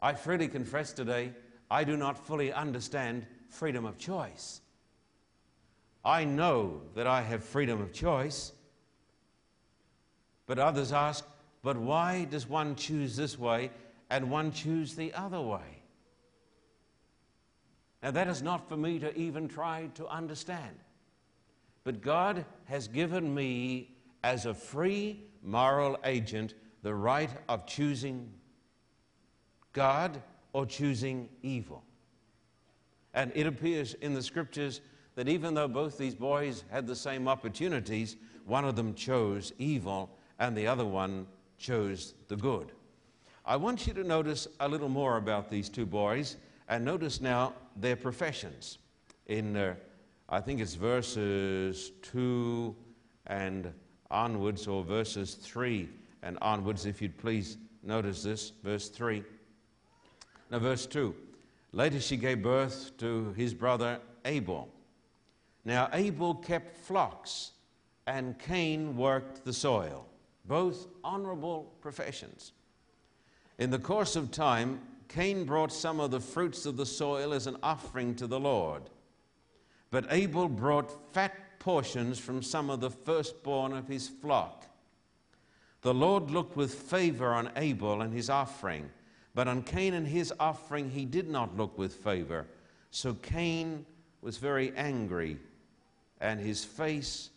I 0.00 0.12
freely 0.12 0.48
confess 0.48 0.92
today, 0.92 1.32
I 1.70 1.84
do 1.84 1.96
not 1.96 2.18
fully 2.18 2.52
understand 2.52 3.26
freedom 3.48 3.86
of 3.86 3.96
choice. 3.96 4.60
I 6.04 6.24
know 6.24 6.82
that 6.94 7.06
I 7.06 7.22
have 7.22 7.42
freedom 7.42 7.80
of 7.80 7.92
choice, 7.92 8.52
but 10.46 10.58
others 10.58 10.92
ask, 10.92 11.24
but 11.62 11.78
why 11.78 12.26
does 12.26 12.46
one 12.46 12.76
choose 12.76 13.16
this 13.16 13.38
way 13.38 13.70
and 14.10 14.30
one 14.30 14.52
choose 14.52 14.94
the 14.94 15.14
other 15.14 15.40
way? 15.40 15.82
Now, 18.02 18.10
that 18.10 18.28
is 18.28 18.42
not 18.42 18.68
for 18.68 18.76
me 18.76 18.98
to 18.98 19.16
even 19.16 19.48
try 19.48 19.88
to 19.94 20.06
understand. 20.06 20.76
But 21.84 22.00
God 22.00 22.44
has 22.64 22.88
given 22.88 23.34
me, 23.34 23.96
as 24.22 24.46
a 24.46 24.54
free 24.54 25.22
moral 25.42 25.98
agent, 26.04 26.54
the 26.82 26.94
right 26.94 27.30
of 27.48 27.66
choosing 27.66 28.32
God 29.72 30.22
or 30.54 30.64
choosing 30.64 31.28
evil. 31.42 31.82
And 33.12 33.30
it 33.34 33.46
appears 33.46 33.94
in 33.94 34.14
the 34.14 34.22
scriptures 34.22 34.80
that 35.14 35.28
even 35.28 35.54
though 35.54 35.68
both 35.68 35.98
these 35.98 36.14
boys 36.14 36.64
had 36.70 36.86
the 36.86 36.96
same 36.96 37.28
opportunities, 37.28 38.16
one 38.46 38.64
of 38.64 38.76
them 38.76 38.94
chose 38.94 39.52
evil 39.58 40.10
and 40.38 40.56
the 40.56 40.66
other 40.66 40.84
one 40.84 41.26
chose 41.58 42.14
the 42.28 42.36
good. 42.36 42.72
I 43.44 43.56
want 43.56 43.86
you 43.86 43.92
to 43.94 44.04
notice 44.04 44.48
a 44.60 44.68
little 44.68 44.88
more 44.88 45.18
about 45.18 45.50
these 45.50 45.68
two 45.68 45.86
boys 45.86 46.36
and 46.68 46.84
notice 46.84 47.20
now 47.20 47.52
their 47.76 47.96
professions. 47.96 48.78
In, 49.26 49.56
uh, 49.56 49.74
I 50.28 50.40
think 50.40 50.60
it's 50.60 50.74
verses 50.74 51.92
2 52.02 52.74
and 53.26 53.72
onwards, 54.10 54.66
or 54.66 54.82
verses 54.82 55.34
3 55.34 55.88
and 56.22 56.38
onwards, 56.40 56.86
if 56.86 57.02
you'd 57.02 57.18
please 57.18 57.58
notice 57.82 58.22
this. 58.22 58.52
Verse 58.62 58.88
3. 58.88 59.22
Now, 60.50 60.58
verse 60.58 60.86
2. 60.86 61.14
Later 61.72 62.00
she 62.00 62.16
gave 62.16 62.42
birth 62.42 62.96
to 62.98 63.32
his 63.32 63.52
brother 63.52 64.00
Abel. 64.24 64.68
Now, 65.64 65.88
Abel 65.92 66.34
kept 66.34 66.76
flocks, 66.76 67.52
and 68.06 68.38
Cain 68.38 68.96
worked 68.96 69.44
the 69.44 69.52
soil, 69.52 70.06
both 70.44 70.86
honorable 71.02 71.72
professions. 71.80 72.52
In 73.58 73.70
the 73.70 73.78
course 73.78 74.14
of 74.16 74.30
time, 74.30 74.80
Cain 75.08 75.44
brought 75.44 75.72
some 75.72 76.00
of 76.00 76.10
the 76.10 76.20
fruits 76.20 76.66
of 76.66 76.76
the 76.76 76.86
soil 76.86 77.32
as 77.32 77.46
an 77.46 77.56
offering 77.62 78.14
to 78.16 78.26
the 78.26 78.40
Lord. 78.40 78.82
But 79.94 80.06
Abel 80.10 80.48
brought 80.48 81.14
fat 81.14 81.60
portions 81.60 82.18
from 82.18 82.42
some 82.42 82.68
of 82.68 82.80
the 82.80 82.90
firstborn 82.90 83.72
of 83.72 83.86
his 83.86 84.08
flock. 84.08 84.66
The 85.82 85.94
Lord 85.94 86.32
looked 86.32 86.56
with 86.56 86.74
favor 86.74 87.32
on 87.32 87.52
Abel 87.54 88.02
and 88.02 88.12
his 88.12 88.28
offering, 88.28 88.90
but 89.36 89.46
on 89.46 89.62
Cain 89.62 89.94
and 89.94 90.04
his 90.04 90.32
offering 90.40 90.90
he 90.90 91.04
did 91.04 91.30
not 91.30 91.56
look 91.56 91.78
with 91.78 91.94
favor. 91.94 92.48
So 92.90 93.14
Cain 93.14 93.86
was 94.20 94.36
very 94.36 94.72
angry 94.72 95.38
and 96.20 96.40
his 96.40 96.64
face 96.64 97.30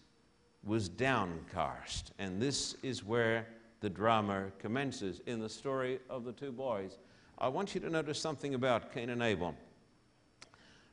was 0.63 0.89
downcast. 0.89 2.11
And 2.17 2.41
this 2.41 2.75
is 2.81 3.03
where 3.03 3.45
the 3.81 3.89
drama 3.91 4.45
commences 4.57 5.21
in 5.27 5.39
the 5.39 5.49
story 5.49 5.99
of 6.09 6.25
the 6.25 6.33
two 6.33 6.51
boys. 6.51 6.97
I 7.37 7.49
want 7.49 7.75
you 7.75 7.81
to 7.81 7.89
notice 7.91 8.19
something 8.19 8.55
about 8.55 8.91
Cain 8.91 9.11
and 9.11 9.21
Abel. 9.21 9.53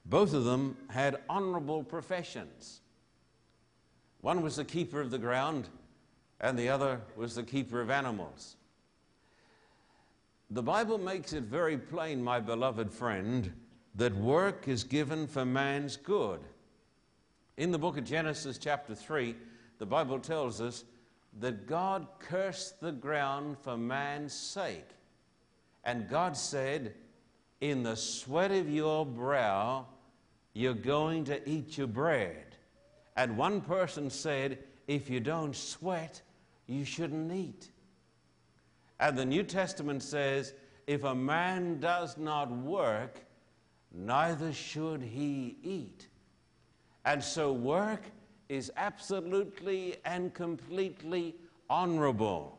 Both 0.07 0.35
of 0.35 0.45
them 0.45 0.77
had 0.89 1.23
honorable 1.29 1.83
professions. 1.83 2.81
One 4.21 4.43
was 4.43 4.57
the 4.57 4.65
keeper 4.65 5.01
of 5.01 5.11
the 5.11 5.19
ground, 5.19 5.69
and 6.41 6.59
the 6.59 6.69
other 6.69 7.01
was 7.17 7.35
the 7.35 7.43
keeper 7.43 7.81
of 7.81 7.91
animals. 7.91 8.57
The 10.51 10.63
Bible 10.63 10.99
makes 10.99 11.33
it 11.33 11.45
very 11.45 11.79
plain, 11.79 12.23
my 12.23 12.39
beloved 12.39 12.93
friend, 12.93 13.53
that 13.95 14.15
work 14.15 14.69
is 14.69 14.85
given 14.85 15.27
for 15.27 15.45
man's 15.45 15.97
good. 15.97 16.41
In 17.57 17.71
the 17.71 17.79
book 17.79 17.97
of 17.97 18.05
Genesis, 18.05 18.59
chapter 18.59 18.95
3, 18.95 19.35
the 19.79 19.87
Bible 19.87 20.19
tells 20.19 20.61
us 20.61 20.85
that 21.41 21.67
God 21.67 22.07
cursed 22.19 22.81
the 22.81 22.93
ground 22.93 23.57
for 23.59 23.77
man's 23.77 24.33
sake. 24.33 24.89
And 25.85 26.09
God 26.09 26.37
said, 26.37 26.95
In 27.61 27.83
the 27.83 27.97
sweat 27.97 28.51
of 28.51 28.69
your 28.69 29.05
brow, 29.05 29.87
you're 30.55 30.73
going 30.75 31.25
to 31.25 31.49
eat 31.49 31.77
your 31.77 31.89
bread. 31.89 32.57
And 33.17 33.37
one 33.37 33.61
person 33.61 34.09
said, 34.09 34.59
If 34.87 35.11
you 35.11 35.21
don't 35.21 35.55
sweat, 35.55 36.23
you 36.67 36.85
shouldn't 36.85 37.33
eat. 37.33 37.71
And 39.01 39.19
the 39.19 39.25
New 39.25 39.43
Testament 39.43 40.03
says, 40.03 40.55
If 40.87 41.05
a 41.05 41.15
man 41.15 41.81
does 41.81 42.17
not 42.17 42.51
work, 42.51 43.19
neither 43.93 44.53
should 44.53 45.03
he 45.03 45.57
eat. 45.63 46.09
And 47.05 47.23
so 47.23 47.53
work 47.53 48.03
is 48.49 48.73
absolutely 48.77 49.97
and 50.05 50.33
completely 50.33 51.35
honorable. 51.69 52.59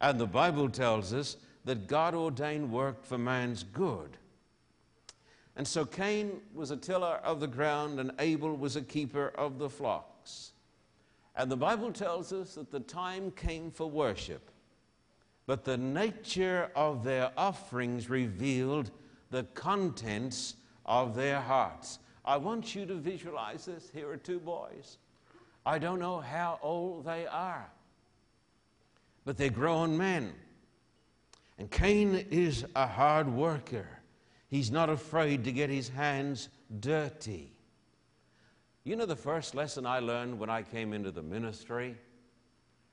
And 0.00 0.20
the 0.20 0.26
Bible 0.26 0.68
tells 0.68 1.12
us 1.12 1.36
that 1.64 1.86
God 1.86 2.14
ordained 2.14 2.70
work 2.70 3.04
for 3.04 3.18
man's 3.18 3.62
good. 3.62 4.18
And 5.56 5.66
so 5.66 5.86
Cain 5.86 6.40
was 6.54 6.70
a 6.70 6.76
tiller 6.76 7.18
of 7.24 7.40
the 7.40 7.46
ground, 7.46 7.98
and 7.98 8.12
Abel 8.18 8.54
was 8.54 8.76
a 8.76 8.82
keeper 8.82 9.32
of 9.36 9.58
the 9.58 9.70
flocks. 9.70 10.52
And 11.34 11.50
the 11.50 11.56
Bible 11.56 11.92
tells 11.92 12.32
us 12.32 12.54
that 12.54 12.70
the 12.70 12.80
time 12.80 13.30
came 13.30 13.70
for 13.70 13.90
worship, 13.90 14.50
but 15.46 15.64
the 15.64 15.78
nature 15.78 16.70
of 16.76 17.04
their 17.04 17.30
offerings 17.36 18.10
revealed 18.10 18.90
the 19.30 19.44
contents 19.54 20.56
of 20.84 21.14
their 21.14 21.40
hearts. 21.40 22.00
I 22.24 22.36
want 22.36 22.74
you 22.74 22.84
to 22.86 22.94
visualize 22.94 23.64
this. 23.64 23.90
Here 23.92 24.10
are 24.10 24.16
two 24.16 24.40
boys. 24.40 24.98
I 25.64 25.78
don't 25.78 25.98
know 25.98 26.20
how 26.20 26.58
old 26.62 27.06
they 27.06 27.26
are, 27.26 27.70
but 29.24 29.36
they're 29.36 29.48
grown 29.50 29.96
men. 29.96 30.32
And 31.58 31.70
Cain 31.70 32.26
is 32.30 32.66
a 32.74 32.86
hard 32.86 33.28
worker. 33.28 33.88
He's 34.48 34.70
not 34.70 34.88
afraid 34.88 35.44
to 35.44 35.52
get 35.52 35.70
his 35.70 35.88
hands 35.88 36.48
dirty. 36.80 37.52
You 38.84 38.94
know, 38.94 39.06
the 39.06 39.16
first 39.16 39.54
lesson 39.54 39.84
I 39.84 39.98
learned 39.98 40.38
when 40.38 40.50
I 40.50 40.62
came 40.62 40.92
into 40.92 41.10
the 41.10 41.22
ministry, 41.22 41.96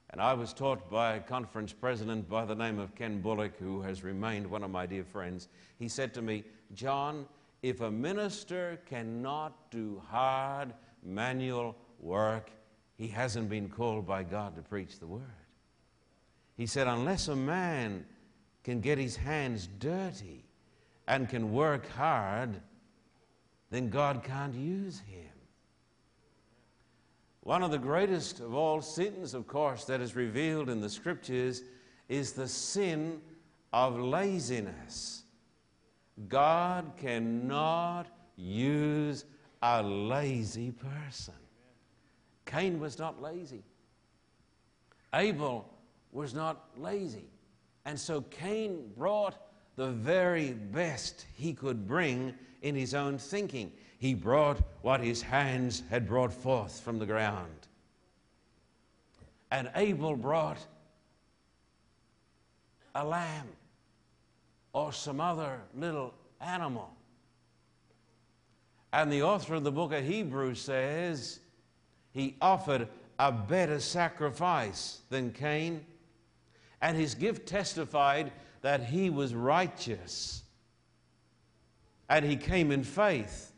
and 0.10 0.20
I 0.20 0.34
was 0.34 0.54
taught 0.54 0.90
by 0.90 1.16
a 1.16 1.20
conference 1.20 1.72
president 1.72 2.28
by 2.28 2.46
the 2.46 2.56
name 2.56 2.80
of 2.80 2.96
Ken 2.96 3.22
Bullock, 3.22 3.58
who 3.58 3.82
has 3.82 4.04
remained 4.04 4.48
one 4.48 4.64
of 4.64 4.72
my 4.72 4.86
dear 4.86 5.04
friends. 5.04 5.48
He 5.78 5.88
said 5.88 6.14
to 6.16 6.22
me, 6.22 6.44
John, 6.74 7.28
if 7.62 7.82
a 7.82 7.92
minister 7.92 8.80
cannot 8.88 9.72
do 9.72 10.02
hard 10.10 10.74
manual 11.04 11.76
work, 12.00 12.50
he 12.98 13.08
hasn't 13.08 13.50
been 13.50 13.70
called 13.70 14.06
by 14.06 14.24
God 14.24 14.56
to 14.56 14.62
preach 14.62 15.00
the 15.00 15.08
word. 15.08 15.22
He 16.58 16.66
said, 16.66 16.88
unless 16.88 17.28
a 17.28 17.36
man 17.36 18.06
can 18.64 18.82
get 18.82 18.98
his 18.98 19.16
hands 19.16 19.68
dirty 19.80 20.43
and 21.08 21.28
can 21.28 21.52
work 21.52 21.90
hard, 21.92 22.62
then 23.70 23.90
God 23.90 24.24
can't 24.24 24.54
use 24.54 25.00
him. 25.00 25.30
One 27.42 27.62
of 27.62 27.72
the 27.72 27.78
greatest 27.78 28.40
of 28.40 28.54
all 28.54 28.82
sins, 28.82 29.34
of 29.34 29.48
course, 29.48 29.84
that 29.86 30.00
is 30.00 30.16
revealed 30.16 30.70
in 30.70 30.80
the 30.80 30.90
scriptures 30.90 31.64
is 32.08 32.32
the 32.32 32.48
sin 32.48 33.20
of 33.74 34.00
laziness. 34.00 35.24
God 36.30 36.94
cannot 36.96 38.08
use 38.38 39.26
a 39.62 39.84
lazy 39.84 40.72
person. 40.72 41.34
Cain 42.46 42.80
was 42.80 43.00
not 43.00 43.22
lazy. 43.22 43.64
Abel 45.14 45.70
was 46.12 46.34
not 46.34 46.70
lazy. 46.78 47.28
And 47.86 48.00
so 48.00 48.22
Cain 48.22 48.92
brought 48.96 49.36
the 49.76 49.90
very 49.90 50.52
best 50.52 51.26
he 51.36 51.54
could 51.54 51.88
bring 51.88 52.34
in 52.62 52.76
his 52.76 52.94
own 52.94 53.18
thinking. 53.18 53.72
He 53.98 54.14
brought 54.14 54.60
what 54.82 55.02
his 55.02 55.22
hands 55.22 55.84
had 55.90 56.08
brought 56.08 56.34
forth 56.34 56.80
from 56.82 57.00
the 57.00 57.06
ground. 57.06 57.68
And 59.52 59.70
Abel 59.76 60.16
brought 60.16 60.58
a 62.96 63.06
lamb 63.06 63.48
or 64.74 64.92
some 64.92 65.22
other 65.22 65.62
little 65.76 66.14
animal. 66.42 66.92
And 68.92 69.12
the 69.12 69.24
author 69.24 69.56
of 69.56 69.64
the 69.64 69.72
book 69.72 69.94
of 69.94 70.04
Hebrews 70.04 70.60
says 70.62 71.40
he 72.12 72.36
offered 72.42 72.88
a 73.18 73.32
better 73.32 73.80
sacrifice 73.80 75.00
than 75.10 75.32
Cain, 75.32 75.86
and 76.82 76.98
his 76.98 77.16
gift 77.16 77.48
testified 77.48 78.32
that 78.64 78.86
he 78.86 79.12
was 79.12 79.36
righteous 79.36 80.42
and 82.10 82.26
he 82.26 82.36
came 82.36 82.72
in 82.72 82.84
faith. 82.84 83.52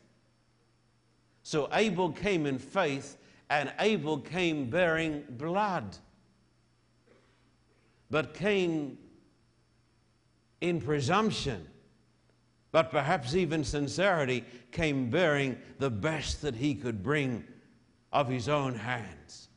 So 1.42 1.68
Abel 1.72 2.10
came 2.10 2.44
in 2.44 2.58
faith, 2.58 3.16
and 3.48 3.72
Abel 3.78 4.18
came 4.18 4.68
bearing 4.68 5.22
blood. 5.30 5.96
But 8.10 8.34
Cain 8.34 8.98
in 10.60 10.80
presumption, 10.80 11.66
but 12.72 12.90
perhaps 12.90 13.34
even 13.34 13.62
sincerity, 13.62 14.44
came 14.72 15.08
bearing 15.08 15.56
the 15.78 15.90
best 15.90 16.42
that 16.42 16.56
he 16.56 16.74
could 16.74 17.02
bring 17.02 17.44
of 18.12 18.28
his 18.28 18.48
own 18.48 18.74
hands. 18.74 19.48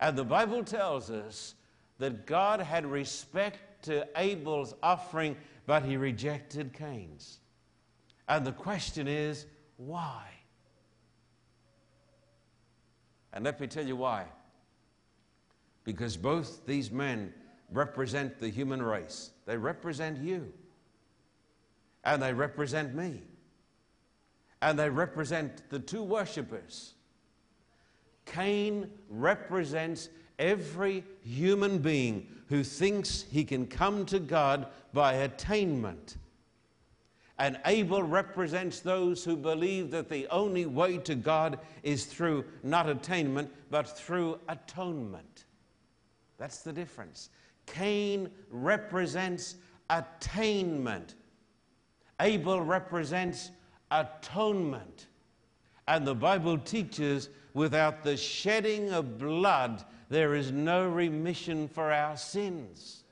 And 0.00 0.16
the 0.16 0.24
Bible 0.24 0.64
tells 0.64 1.10
us 1.10 1.54
that 1.98 2.26
God 2.26 2.60
had 2.60 2.86
respect 2.86 3.58
to 3.86 4.06
Abel's 4.16 4.74
offering, 4.82 5.36
but 5.66 5.84
he 5.84 5.96
rejected 5.96 6.72
Cain's. 6.72 7.38
And 8.28 8.46
the 8.46 8.52
question 8.52 9.08
is, 9.08 9.46
why? 9.76 10.24
And 13.32 13.44
let 13.44 13.60
me 13.60 13.66
tell 13.66 13.86
you 13.86 13.96
why. 13.96 14.26
Because 15.84 16.16
both 16.16 16.66
these 16.66 16.90
men 16.90 17.32
represent 17.72 18.38
the 18.38 18.48
human 18.48 18.82
race. 18.82 19.30
They 19.46 19.56
represent 19.56 20.18
you. 20.18 20.52
And 22.04 22.22
they 22.22 22.32
represent 22.32 22.94
me. 22.94 23.22
And 24.62 24.78
they 24.78 24.90
represent 24.90 25.68
the 25.70 25.78
two 25.78 26.02
worshippers. 26.02 26.94
Cain 28.24 28.90
represents 29.08 30.08
every 30.38 31.04
human 31.22 31.78
being 31.78 32.26
who 32.48 32.62
thinks 32.62 33.24
he 33.30 33.44
can 33.44 33.66
come 33.66 34.06
to 34.06 34.18
God 34.18 34.68
by 34.92 35.14
attainment. 35.14 36.16
And 37.38 37.60
Abel 37.66 38.02
represents 38.02 38.80
those 38.80 39.22
who 39.22 39.36
believe 39.36 39.90
that 39.90 40.08
the 40.08 40.26
only 40.28 40.64
way 40.64 40.96
to 40.98 41.14
God 41.14 41.58
is 41.82 42.06
through 42.06 42.44
not 42.62 42.88
attainment, 42.88 43.50
but 43.70 43.86
through 43.86 44.38
atonement. 44.48 45.44
That's 46.38 46.58
the 46.58 46.72
difference. 46.72 47.30
Cain 47.66 48.30
represents 48.50 49.56
attainment, 49.90 51.14
Abel 52.20 52.62
represents 52.62 53.50
atonement. 53.90 55.06
And 55.88 56.06
the 56.06 56.14
Bible 56.14 56.58
teaches 56.58 57.28
without 57.54 58.02
the 58.02 58.16
shedding 58.16 58.90
of 58.90 59.18
blood, 59.18 59.84
there 60.08 60.34
is 60.34 60.52
no 60.52 60.88
remission 60.88 61.68
for 61.68 61.92
our 61.92 62.16
sins. 62.16 63.04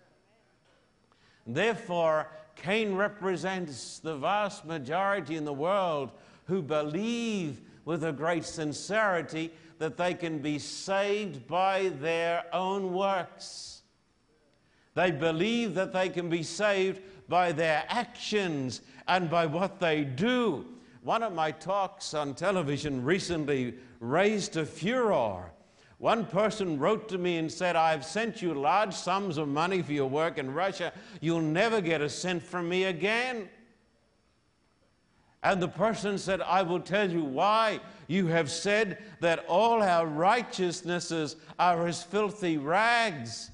Therefore, 1.47 2.29
Cain 2.57 2.95
represents 2.95 3.99
the 3.99 4.17
vast 4.17 4.65
majority 4.65 5.37
in 5.37 5.45
the 5.45 5.53
world 5.53 6.13
who 6.47 6.63
believe 6.63 7.61
with 7.85 8.05
a 8.05 8.13
great 8.13 8.45
sincerity 8.45 9.53
that 9.79 9.97
they 9.97 10.15
can 10.15 10.39
be 10.39 10.59
saved 10.59 11.47
by 11.47 11.91
their 12.01 12.45
own 12.53 12.93
works. 12.93 13.83
They 14.95 15.11
believe 15.11 15.75
that 15.75 15.93
they 15.93 16.09
can 16.09 16.31
be 16.31 16.43
saved 16.43 17.03
by 17.29 17.53
their 17.53 17.85
actions 17.89 18.81
and 19.09 19.29
by 19.29 19.47
what 19.47 19.81
they 19.81 20.05
do. 20.05 20.67
One 21.03 21.23
of 21.23 21.35
my 21.35 21.51
talks 21.51 22.15
on 22.15 22.35
television 22.35 23.05
recently 23.05 23.75
raised 24.01 24.57
a 24.57 24.65
furor. 24.65 25.51
One 25.99 26.27
person 26.27 26.79
wrote 26.79 27.09
to 27.11 27.19
me 27.19 27.39
and 27.39 27.51
said, 27.51 27.77
I've 27.77 28.05
sent 28.05 28.43
you 28.43 28.53
large 28.55 28.95
sums 28.95 29.39
of 29.39 29.49
money 29.49 29.81
for 29.83 29.93
your 29.93 30.09
work 30.09 30.39
in 30.39 30.53
Russia. 30.53 30.93
You'll 31.21 31.41
never 31.41 31.81
get 31.81 32.01
a 32.01 32.09
cent 32.09 32.43
from 32.43 32.69
me 32.69 32.85
again. 32.85 33.49
And 35.43 35.63
the 35.63 35.69
person 35.69 36.19
said, 36.19 36.41
I 36.41 36.63
will 36.63 36.81
tell 36.81 37.11
you 37.11 37.25
why. 37.25 37.81
You 38.07 38.27
have 38.29 38.51
said 38.51 39.03
that 39.21 39.45
all 39.47 39.83
our 39.83 40.07
righteousnesses 40.07 41.37
are 41.59 41.87
as 41.87 42.03
filthy 42.03 42.59
rags 42.59 43.51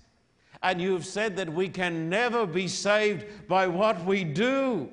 and 0.63 0.81
you've 0.81 1.07
said 1.07 1.37
that 1.37 1.53
we 1.53 1.69
can 1.69 2.09
never 2.09 2.47
be 2.47 2.69
saved 2.69 3.49
by 3.49 3.67
what 3.67 4.05
we 4.05 4.25
do. 4.25 4.91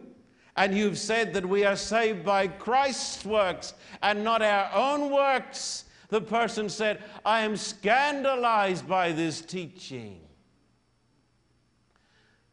And 0.55 0.75
you've 0.75 0.97
said 0.97 1.33
that 1.33 1.45
we 1.45 1.65
are 1.65 1.75
saved 1.75 2.23
by 2.23 2.47
Christ's 2.47 3.25
works 3.25 3.73
and 4.01 4.23
not 4.23 4.41
our 4.41 4.71
own 4.73 5.12
works. 5.12 5.83
The 6.09 6.21
person 6.21 6.69
said, 6.69 7.03
I 7.25 7.41
am 7.41 7.57
scandalized 7.57 8.87
by 8.87 9.11
this 9.11 9.41
teaching. 9.41 10.21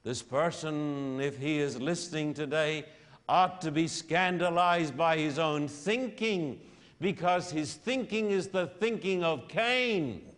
This 0.02 0.22
person, 0.22 1.20
if 1.20 1.38
he 1.38 1.58
is 1.58 1.80
listening 1.80 2.34
today, 2.34 2.84
ought 3.28 3.62
to 3.62 3.70
be 3.70 3.88
scandalized 3.88 4.96
by 4.96 5.16
his 5.16 5.38
own 5.38 5.68
thinking 5.68 6.60
because 7.00 7.50
his 7.50 7.74
thinking 7.74 8.30
is 8.30 8.48
the 8.48 8.66
thinking 8.66 9.24
of 9.24 9.48
Cain. 9.48 10.20
Amen. 10.20 10.32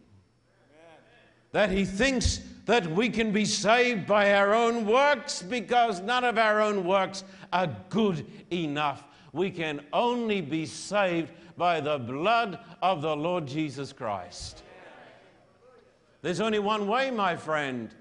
That 1.53 1.71
he 1.71 1.85
thinks 1.85 2.41
that 2.67 2.87
we 2.87 3.09
can 3.09 3.33
be 3.33 3.45
saved 3.45 4.07
by 4.07 4.35
our 4.35 4.55
own 4.55 4.87
works 4.87 5.43
because 5.43 6.01
none 6.01 6.25
of 6.25 6.39
our 6.39 6.61
own 6.61 6.85
works 6.85 7.25
are 7.53 7.69
good 7.89 8.27
enough. 8.53 9.05
We 9.33 9.51
can 9.51 9.81
only 9.93 10.41
be 10.41 10.67
saved 10.67 11.31
by 11.57 11.81
the 11.81 11.99
blood 11.99 12.59
of 12.83 13.03
the 13.03 13.17
Lord 13.17 13.47
Jesus 13.47 13.93
Christ. 13.93 14.63
There's 16.23 16.41
only 16.41 16.59
one 16.59 16.87
way, 16.89 17.11
my 17.11 17.37
friend. 17.37 17.95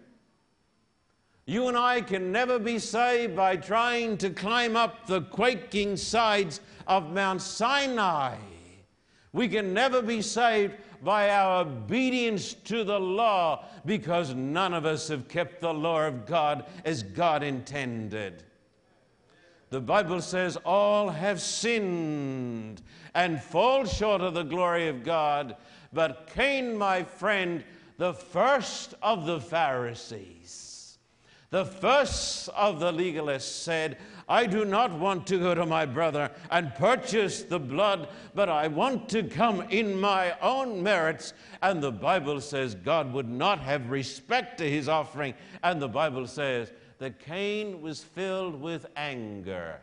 You 1.46 1.68
and 1.68 1.78
I 1.78 2.02
can 2.02 2.32
never 2.32 2.58
be 2.58 2.80
saved 2.80 3.36
by 3.36 3.56
trying 3.56 4.18
to 4.18 4.32
climb 4.32 4.76
up 4.76 5.06
the 5.06 5.22
quaking 5.22 5.96
sides 5.96 6.60
of 6.88 7.12
Mount 7.14 7.42
Sinai. 7.42 8.36
We 9.32 9.48
can 9.48 9.74
never 9.74 10.02
be 10.02 10.22
saved 10.22 10.74
by 11.04 11.30
our 11.30 11.62
obedience 11.62 12.54
to 12.54 12.84
the 12.84 13.00
law 13.00 13.66
because 13.86 14.34
none 14.34 14.74
of 14.74 14.86
us 14.86 15.08
have 15.10 15.28
kept 15.28 15.62
the 15.62 15.74
law 15.74 16.08
of 16.08 16.26
God 16.26 16.66
as 16.84 17.04
God 17.04 17.44
intended. 17.44 18.44
The 19.70 19.82
Bible 19.82 20.22
says 20.22 20.58
all 20.66 21.10
have 21.10 21.42
sinned 21.42 22.82
and 23.16 23.42
fall 23.42 23.86
short 23.86 24.22
of 24.22 24.36
the 24.36 24.44
glory 24.44 24.88
of 24.90 25.04
God. 25.04 25.56
But 25.92 26.30
Cain, 26.36 26.78
my 26.78 27.04
friend, 27.04 27.64
the 27.98 28.14
first 28.14 28.94
of 29.02 29.26
the 29.26 29.40
Pharisees, 29.40 30.98
the 31.50 31.66
first 31.66 32.50
of 32.50 32.82
the 32.82 32.92
legalists 32.92 33.44
said, 33.44 33.98
I 34.28 34.46
do 34.46 34.66
not 34.66 34.92
want 34.92 35.26
to 35.28 35.40
go 35.40 35.56
to 35.56 35.66
my 35.66 35.86
brother 35.86 36.32
and 36.52 36.76
purchase 36.76 37.44
the 37.44 37.60
blood, 37.60 38.10
but 38.34 38.50
I 38.50 38.68
want 38.68 39.08
to 39.10 39.24
come 39.24 39.62
in 39.70 39.98
my 39.98 40.38
own 40.42 40.84
merits. 40.84 41.34
And 41.62 41.82
the 41.82 41.94
Bible 41.94 42.42
says 42.42 42.76
God 42.76 43.14
would 43.14 43.30
not 43.30 43.60
have 43.60 43.90
respect 43.90 44.58
to 44.58 44.70
his 44.70 44.90
offering. 44.90 45.36
And 45.64 45.82
the 45.82 45.88
Bible 45.88 46.28
says 46.28 46.72
that 46.98 47.20
Cain 47.20 47.82
was 47.82 48.04
filled 48.04 48.60
with 48.60 48.88
anger. 48.98 49.80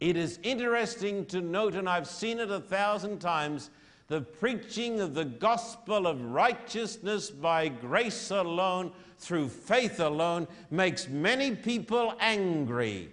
It 0.00 0.16
is 0.16 0.38
interesting 0.42 1.26
to 1.26 1.42
note, 1.42 1.74
and 1.74 1.88
I've 1.88 2.08
seen 2.08 2.40
it 2.40 2.50
a 2.50 2.60
thousand 2.60 3.18
times, 3.18 3.70
the 4.08 4.22
preaching 4.22 5.00
of 5.00 5.14
the 5.14 5.26
gospel 5.26 6.06
of 6.06 6.20
righteousness 6.24 7.30
by 7.30 7.68
grace 7.68 8.30
alone 8.30 8.92
through 9.18 9.50
faith 9.50 10.00
alone 10.00 10.48
makes 10.70 11.06
many 11.08 11.54
people 11.54 12.14
angry. 12.18 13.10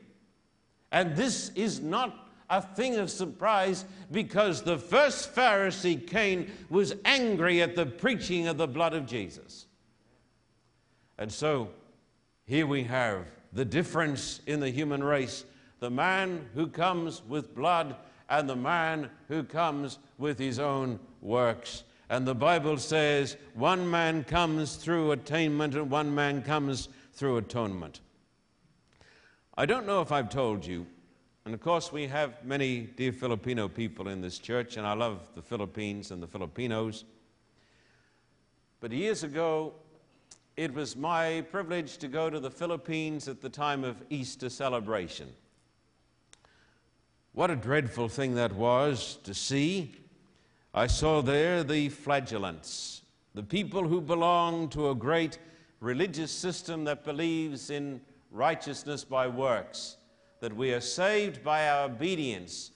And 0.92 1.16
this 1.16 1.52
is 1.54 1.82
not 1.82 2.30
a 2.50 2.62
thing 2.62 2.96
of 2.96 3.12
surprise 3.12 3.84
because 4.10 4.62
the 4.62 4.78
first 4.78 5.36
Pharisee, 5.36 6.08
Cain, 6.08 6.50
was 6.70 6.96
angry 7.04 7.62
at 7.62 7.76
the 7.76 7.86
preaching 7.86 8.48
of 8.48 8.58
the 8.58 8.68
blood 8.68 8.94
of 8.94 9.06
Jesus. 9.06 9.66
And 11.18 11.32
so 11.32 11.70
here 12.46 12.66
we 12.66 12.84
have 12.84 13.30
the 13.52 13.66
difference 13.66 14.40
in 14.48 14.62
the 14.62 14.70
human 14.70 15.04
race 15.04 15.44
the 15.80 15.90
man 15.90 16.48
who 16.54 16.68
comes 16.68 17.22
with 17.28 17.56
blood 17.56 17.96
and 18.30 18.50
the 18.50 18.56
man 18.56 19.10
who 19.28 19.44
comes 19.44 20.00
with 20.18 20.38
his 20.40 20.60
own 20.60 21.00
works. 21.22 21.84
And 22.10 22.26
the 22.26 22.36
Bible 22.36 22.78
says 22.78 23.38
one 23.54 23.90
man 23.90 24.24
comes 24.24 24.76
through 24.76 25.12
attainment 25.12 25.76
and 25.76 25.90
one 25.90 26.14
man 26.14 26.42
comes 26.42 26.90
through 27.14 27.38
atonement. 27.38 28.00
I 29.58 29.66
don't 29.66 29.88
know 29.88 30.02
if 30.02 30.12
I've 30.12 30.30
told 30.30 30.66
you, 30.66 30.86
and 31.48 31.54
of 31.54 31.62
course, 31.62 31.92
we 31.92 32.08
have 32.08 32.44
many 32.44 32.82
dear 32.82 33.14
Filipino 33.14 33.70
people 33.70 34.10
in 34.10 34.22
this 34.22 34.38
church, 34.38 34.78
and 34.78 34.86
I 34.86 34.94
love 34.94 35.30
the 35.34 35.42
Philippines 35.42 36.12
and 36.12 36.22
the 36.22 36.28
Filipinos. 36.28 37.06
But 38.82 38.92
years 38.92 39.24
ago, 39.24 39.74
it 40.58 40.74
was 40.74 40.96
my 40.96 41.46
privilege 41.50 41.98
to 42.00 42.08
go 42.08 42.30
to 42.30 42.40
the 42.40 42.52
Philippines 42.52 43.28
at 43.28 43.42
the 43.42 43.50
time 43.50 43.84
of 43.84 43.96
Easter 44.10 44.50
celebration. 44.50 45.30
What 47.38 47.52
a 47.52 47.56
dreadful 47.56 48.10
thing 48.10 48.34
that 48.34 48.52
was 48.52 49.20
to 49.24 49.32
see. 49.32 49.94
I 50.74 50.88
saw 50.88 51.22
there 51.22 51.64
the 51.64 51.90
flagellants, 51.90 53.04
the 53.36 53.44
people 53.44 53.88
who 53.88 54.02
belong 54.02 54.70
to 54.70 54.90
a 54.90 54.96
great 54.96 55.38
religious 55.80 56.32
system 56.32 56.84
that 56.86 57.06
believes 57.06 57.70
in 57.70 58.02
righteousness 58.32 59.04
by 59.04 59.28
works, 59.28 59.98
that 60.40 60.52
we 60.52 60.74
are 60.74 60.82
saved 60.82 61.44
by 61.44 61.70
our 61.70 61.86
obedience. 61.86 62.72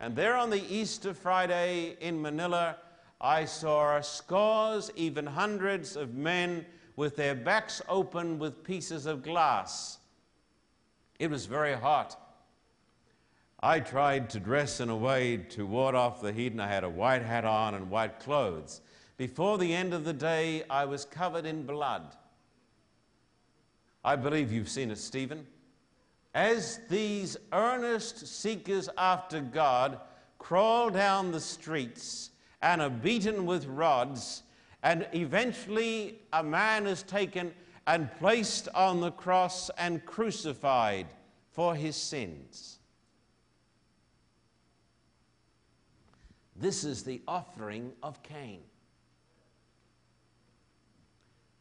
And 0.00 0.14
there 0.14 0.36
on 0.36 0.50
the 0.50 0.64
Easter 0.68 1.14
Friday 1.14 1.96
in 1.98 2.20
Manila, 2.20 2.76
I 3.22 3.46
saw 3.46 4.02
scores, 4.02 4.90
even 4.96 5.24
hundreds 5.24 5.96
of 5.96 6.12
men 6.12 6.66
with 6.96 7.16
their 7.16 7.34
backs 7.34 7.80
open 7.88 8.38
with 8.38 8.62
pieces 8.62 9.06
of 9.06 9.22
glass. 9.22 9.96
It 11.18 11.30
was 11.30 11.46
very 11.46 11.72
hot. 11.72 12.27
I 13.60 13.80
tried 13.80 14.30
to 14.30 14.40
dress 14.40 14.78
in 14.78 14.88
a 14.88 14.96
way 14.96 15.36
to 15.36 15.66
ward 15.66 15.96
off 15.96 16.20
the 16.20 16.32
heat, 16.32 16.52
and 16.52 16.62
I 16.62 16.68
had 16.68 16.84
a 16.84 16.88
white 16.88 17.22
hat 17.22 17.44
on 17.44 17.74
and 17.74 17.90
white 17.90 18.20
clothes. 18.20 18.80
Before 19.16 19.58
the 19.58 19.74
end 19.74 19.92
of 19.92 20.04
the 20.04 20.12
day, 20.12 20.62
I 20.70 20.84
was 20.84 21.04
covered 21.04 21.44
in 21.44 21.66
blood. 21.66 22.16
I 24.04 24.14
believe 24.14 24.52
you've 24.52 24.68
seen 24.68 24.92
it, 24.92 24.98
Stephen. 24.98 25.44
As 26.34 26.78
these 26.88 27.36
earnest 27.52 28.28
seekers 28.28 28.88
after 28.96 29.40
God 29.40 29.98
crawl 30.38 30.88
down 30.88 31.32
the 31.32 31.40
streets 31.40 32.30
and 32.62 32.80
are 32.80 32.88
beaten 32.88 33.44
with 33.44 33.66
rods, 33.66 34.44
and 34.84 35.08
eventually 35.12 36.20
a 36.32 36.44
man 36.44 36.86
is 36.86 37.02
taken 37.02 37.52
and 37.88 38.14
placed 38.18 38.68
on 38.72 39.00
the 39.00 39.10
cross 39.10 39.68
and 39.78 40.04
crucified 40.06 41.08
for 41.50 41.74
his 41.74 41.96
sins. 41.96 42.77
This 46.60 46.84
is 46.84 47.04
the 47.04 47.22
offering 47.28 47.92
of 48.02 48.22
Cain. 48.22 48.60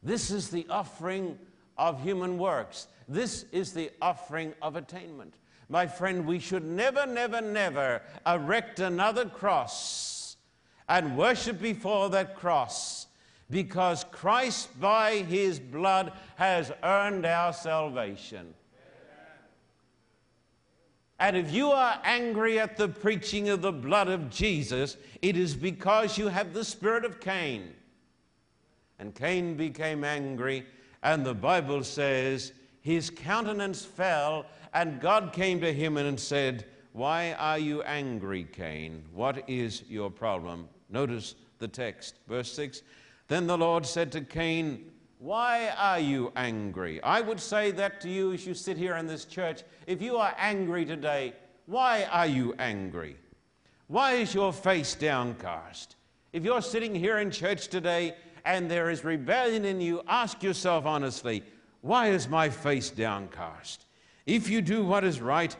This 0.01 0.31
is 0.31 0.49
the 0.49 0.65
offering 0.69 1.37
of 1.77 2.01
human 2.01 2.37
works. 2.37 2.87
This 3.07 3.45
is 3.51 3.73
the 3.73 3.91
offering 4.01 4.53
of 4.61 4.75
attainment. 4.75 5.35
My 5.69 5.85
friend, 5.85 6.25
we 6.25 6.39
should 6.39 6.65
never, 6.65 7.05
never, 7.05 7.41
never 7.41 8.01
erect 8.25 8.79
another 8.79 9.25
cross 9.25 10.37
and 10.87 11.17
worship 11.17 11.61
before 11.61 12.09
that 12.09 12.35
cross 12.35 13.07
because 13.49 14.05
Christ, 14.11 14.79
by 14.79 15.17
his 15.17 15.59
blood, 15.59 16.13
has 16.35 16.71
earned 16.83 17.25
our 17.25 17.53
salvation. 17.53 18.53
And 21.19 21.35
if 21.35 21.51
you 21.51 21.71
are 21.71 21.99
angry 22.03 22.59
at 22.59 22.77
the 22.77 22.87
preaching 22.87 23.49
of 23.49 23.61
the 23.61 23.71
blood 23.71 24.07
of 24.07 24.29
Jesus, 24.29 24.97
it 25.21 25.35
is 25.35 25.55
because 25.55 26.17
you 26.17 26.27
have 26.27 26.53
the 26.53 26.63
spirit 26.63 27.05
of 27.05 27.19
Cain. 27.19 27.73
And 28.99 29.15
Cain 29.15 29.55
became 29.55 30.03
angry, 30.03 30.65
and 31.01 31.25
the 31.25 31.33
Bible 31.33 31.83
says 31.83 32.53
his 32.81 33.09
countenance 33.09 33.83
fell, 33.83 34.45
and 34.73 35.01
God 35.01 35.33
came 35.33 35.59
to 35.61 35.73
him 35.73 35.97
and 35.97 36.19
said, 36.19 36.65
Why 36.93 37.33
are 37.33 37.59
you 37.59 37.81
angry, 37.83 38.47
Cain? 38.51 39.03
What 39.13 39.43
is 39.49 39.83
your 39.89 40.11
problem? 40.11 40.69
Notice 40.89 41.35
the 41.59 41.67
text, 41.67 42.15
verse 42.27 42.51
6. 42.53 42.83
Then 43.27 43.47
the 43.47 43.57
Lord 43.57 43.85
said 43.85 44.11
to 44.13 44.21
Cain, 44.21 44.91
why 45.19 45.69
are 45.77 45.99
you 45.99 46.31
angry? 46.35 47.01
I 47.01 47.21
would 47.21 47.39
say 47.39 47.71
that 47.71 47.99
to 48.01 48.09
you 48.09 48.33
as 48.33 48.45
you 48.45 48.53
sit 48.53 48.77
here 48.77 48.95
in 48.97 49.07
this 49.07 49.25
church. 49.25 49.63
If 49.87 50.01
you 50.01 50.17
are 50.17 50.35
angry 50.37 50.85
today, 50.85 51.33
why 51.65 52.03
are 52.05 52.27
you 52.27 52.53
angry? 52.59 53.17
Why 53.87 54.13
is 54.13 54.35
your 54.35 54.53
face 54.53 54.93
downcast? 54.93 55.95
If 56.33 56.43
you're 56.43 56.61
sitting 56.61 56.93
here 56.93 57.17
in 57.17 57.31
church 57.31 57.69
today 57.69 58.15
and 58.45 58.69
there 58.69 58.89
is 58.91 59.03
rebellion 59.03 59.65
in 59.65 59.81
you, 59.81 60.03
ask 60.07 60.43
yourself 60.43 60.85
honestly, 60.85 61.43
why 61.81 62.09
is 62.09 62.27
my 62.27 62.49
face 62.49 62.89
downcast? 62.91 63.85
If 64.25 64.49
you 64.49 64.61
do 64.61 64.85
what 64.85 65.03
is 65.03 65.19
right, 65.19 65.55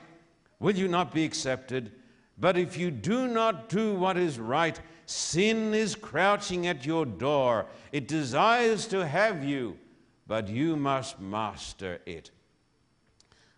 will 0.60 0.76
you 0.76 0.88
not 0.88 1.14
be 1.14 1.26
accepted? 1.26 1.92
But 2.38 2.58
if 2.58 2.78
you 2.78 2.92
do 2.92 3.28
not 3.28 3.70
do 3.70 3.96
what 3.96 4.18
is 4.18 4.40
right, 4.40 4.80
Sin 5.08 5.74
is 5.74 5.96
crouching 5.96 6.68
at 6.68 6.86
your 6.86 7.06
door. 7.06 7.66
It 7.94 8.10
desires 8.10 8.86
to 8.88 9.08
have 9.08 9.42
you, 9.42 9.78
but 10.28 10.50
you 10.50 10.76
must 10.76 11.22
master 11.22 12.02
it. 12.06 12.30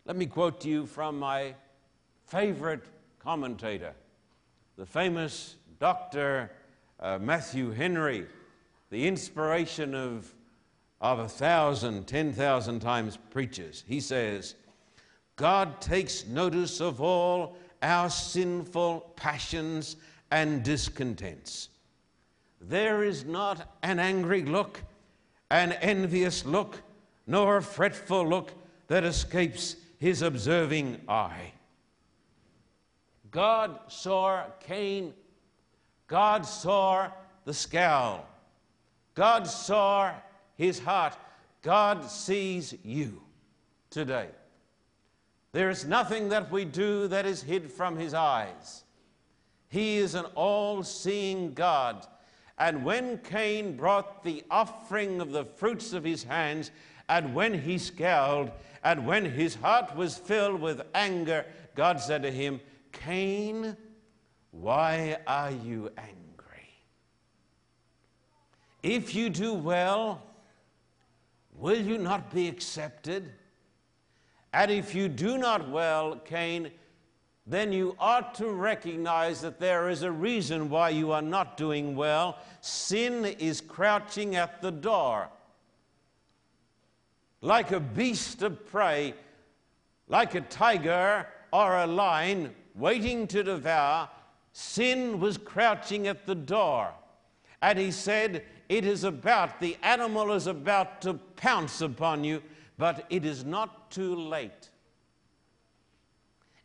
Let 0.06 0.16
me 0.16 0.28
quote 0.28 0.62
to 0.62 0.70
you 0.70 0.86
from 0.86 1.18
my 1.18 1.56
favorite 2.28 2.86
commentator, 3.18 3.94
the 4.78 4.86
famous 4.86 5.56
Dr. 5.80 6.52
Uh, 7.00 7.18
Matthew 7.20 7.72
Henry, 7.72 8.28
the 8.92 9.08
inspiration 9.08 9.96
of, 9.96 10.32
of 11.02 11.18
a 11.18 11.28
thousand, 11.28 12.06
ten 12.06 12.32
thousand 12.32 12.80
times 12.82 13.18
preachers. 13.32 13.84
He 13.88 14.00
says, 14.00 14.54
God 15.36 15.82
takes 15.82 16.28
notice 16.28 16.80
of 16.80 17.02
all 17.02 17.58
our 17.82 18.12
sinful 18.12 19.14
passions 19.16 19.96
and 20.32 20.63
discontents. 20.63 21.70
There 22.62 23.04
is 23.04 23.26
not 23.26 23.78
an 23.84 24.00
angry 24.00 24.44
look, 24.44 24.82
an 25.50 25.74
envious 25.74 26.46
look, 26.46 26.82
nor 27.26 27.58
a 27.58 27.62
fretful 27.62 28.28
look 28.28 28.52
that 28.88 29.04
escapes 29.04 29.76
his 30.00 30.22
observing 30.22 31.02
eye. 31.08 31.54
God 33.32 33.80
saw 33.88 34.44
Cain. 34.60 35.13
God 36.08 36.46
saw 36.46 37.10
the 37.46 37.54
scowl. 37.54 38.26
God 39.13 39.48
saw 39.48 40.13
his 40.56 40.80
heart. 40.80 41.15
God 41.62 42.10
sees 42.10 42.74
you 42.84 43.22
today. 43.89 44.30
There 45.52 45.70
is 45.70 45.86
nothing 45.86 46.30
that 46.30 46.52
we 46.52 46.65
do 46.65 47.08
that 47.08 47.26
is 47.26 47.42
hid 47.42 47.72
from 47.72 47.98
his 47.98 48.13
eyes. 48.13 48.84
He 49.69 49.97
is 49.97 50.15
an 50.15 50.25
all 50.36 50.84
seeing 50.84 51.53
God. 51.53 52.05
And 52.58 52.84
when 52.84 53.19
Cain 53.19 53.77
brought 53.77 54.23
the 54.23 54.43
offering 54.51 55.21
of 55.21 55.32
the 55.32 55.45
fruits 55.45 55.93
of 55.93 56.03
his 56.03 56.23
hands, 56.23 56.71
and 57.08 57.34
when 57.34 57.53
he 57.53 57.77
scowled, 57.77 58.51
and 58.84 59.05
when 59.05 59.25
his 59.25 59.55
heart 59.55 59.95
was 59.95 60.17
filled 60.17 60.60
with 60.60 60.82
anger, 60.93 61.45
God 61.75 62.01
said 62.01 62.23
to 62.23 62.32
him, 62.32 62.60
Cain, 62.91 63.77
why 64.51 65.17
are 65.27 65.51
you 65.51 65.91
angry? 65.97 66.73
If 68.82 69.13
you 69.13 69.29
do 69.29 69.53
well, 69.53 70.21
will 71.55 71.79
you 71.79 71.97
not 71.97 72.34
be 72.34 72.47
accepted? 72.47 73.32
And 74.53 74.71
if 74.71 74.95
you 74.95 75.08
do 75.08 75.38
not 75.38 75.69
well, 75.69 76.15
Cain, 76.25 76.71
then 77.50 77.74
you 77.74 77.96
ought 78.00 78.36
to 78.36 78.52
recognize 78.52 79.42
that 79.42 79.60
there 79.60 79.90
is 79.90 80.04
a 80.04 80.12
reason 80.12 80.70
why 80.70 80.90
you 80.90 81.12
are 81.12 81.22
not 81.22 81.58
doing 81.58 81.96
well. 81.96 82.38
Sin 82.62 83.26
is 83.26 83.60
crouching 83.60 84.36
at 84.36 84.62
the 84.62 84.72
door. 84.72 85.30
Like 87.42 87.72
a 87.72 87.80
beast 87.80 88.44
of 88.44 88.68
prey, 88.68 89.16
like 90.08 90.36
a 90.36 90.42
tiger 90.42 91.26
or 91.52 91.78
a 91.78 91.88
lion 91.88 92.54
waiting 92.76 93.26
to 93.28 93.42
devour, 93.42 94.10
sin 94.54 95.20
was 95.20 95.40
crouching 95.40 96.08
at 96.08 96.28
the 96.28 96.36
door. 96.36 96.94
And 97.64 97.80
he 97.80 97.90
said, 97.90 98.44
It 98.68 98.86
is 98.86 99.06
about, 99.06 99.60
the 99.60 99.76
animal 99.82 100.34
is 100.34 100.46
about 100.46 101.02
to 101.02 101.16
pounce 101.16 101.82
upon 101.82 102.24
you, 102.24 102.44
but 102.78 103.08
it 103.10 103.26
is 103.26 103.44
not 103.44 103.90
too 103.90 104.14
late. 104.14 104.70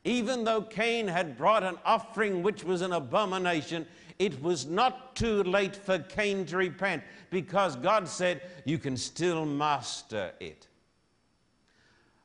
Even 0.04 0.44
though 0.44 0.60
Cain 0.60 1.08
had 1.08 1.36
brought 1.36 1.62
an 1.62 1.78
offering 1.84 2.42
which 2.42 2.62
was 2.62 2.82
an 2.82 2.92
abomination, 2.92 3.86
it 4.18 4.40
was 4.42 4.66
not 4.66 5.16
too 5.16 5.42
late 5.42 5.74
for 5.74 5.98
Cain 5.98 6.44
to 6.46 6.58
repent 6.58 7.02
because 7.30 7.74
God 7.76 8.06
said, 8.06 8.42
You 8.64 8.78
can 8.78 8.96
still 8.96 9.46
master 9.46 10.32
it. 10.40 10.68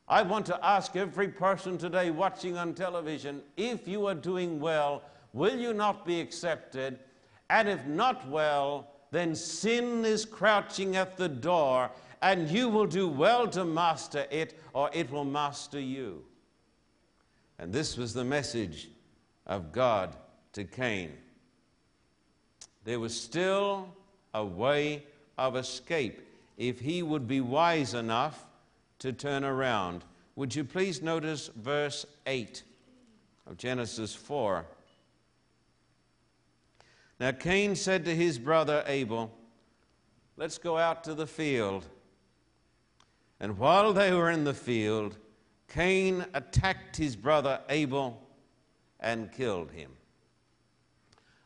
I 0.06 0.22
want 0.22 0.44
to 0.46 0.64
ask 0.64 0.94
every 0.94 1.28
person 1.28 1.78
today 1.78 2.10
watching 2.10 2.56
on 2.56 2.74
television 2.74 3.42
if 3.56 3.88
you 3.88 4.06
are 4.06 4.14
doing 4.14 4.60
well, 4.60 5.02
will 5.32 5.56
you 5.56 5.72
not 5.72 6.04
be 6.04 6.20
accepted? 6.20 6.98
And 7.48 7.68
if 7.68 7.86
not 7.86 8.28
well, 8.28 8.90
then 9.10 9.34
sin 9.34 10.04
is 10.04 10.24
crouching 10.24 10.96
at 10.96 11.16
the 11.16 11.28
door, 11.28 11.90
and 12.22 12.48
you 12.48 12.68
will 12.68 12.86
do 12.86 13.08
well 13.08 13.48
to 13.48 13.64
master 13.64 14.26
it, 14.30 14.58
or 14.72 14.90
it 14.92 15.10
will 15.10 15.24
master 15.24 15.80
you. 15.80 16.24
And 17.60 17.74
this 17.74 17.98
was 17.98 18.14
the 18.14 18.24
message 18.24 18.88
of 19.46 19.70
God 19.70 20.16
to 20.54 20.64
Cain. 20.64 21.12
There 22.84 22.98
was 22.98 23.18
still 23.18 23.86
a 24.32 24.42
way 24.42 25.04
of 25.36 25.56
escape 25.56 26.26
if 26.56 26.80
he 26.80 27.02
would 27.02 27.28
be 27.28 27.42
wise 27.42 27.92
enough 27.92 28.46
to 29.00 29.12
turn 29.12 29.44
around. 29.44 30.04
Would 30.36 30.54
you 30.54 30.64
please 30.64 31.02
notice 31.02 31.50
verse 31.54 32.06
8 32.26 32.62
of 33.46 33.58
Genesis 33.58 34.14
4? 34.14 34.64
Now 37.20 37.32
Cain 37.32 37.76
said 37.76 38.06
to 38.06 38.16
his 38.16 38.38
brother 38.38 38.82
Abel, 38.86 39.30
Let's 40.38 40.56
go 40.56 40.78
out 40.78 41.04
to 41.04 41.12
the 41.12 41.26
field. 41.26 41.84
And 43.38 43.58
while 43.58 43.92
they 43.92 44.14
were 44.14 44.30
in 44.30 44.44
the 44.44 44.54
field, 44.54 45.18
Cain 45.70 46.26
attacked 46.34 46.96
his 46.96 47.14
brother 47.14 47.60
Abel 47.68 48.20
and 48.98 49.30
killed 49.30 49.70
him. 49.70 49.92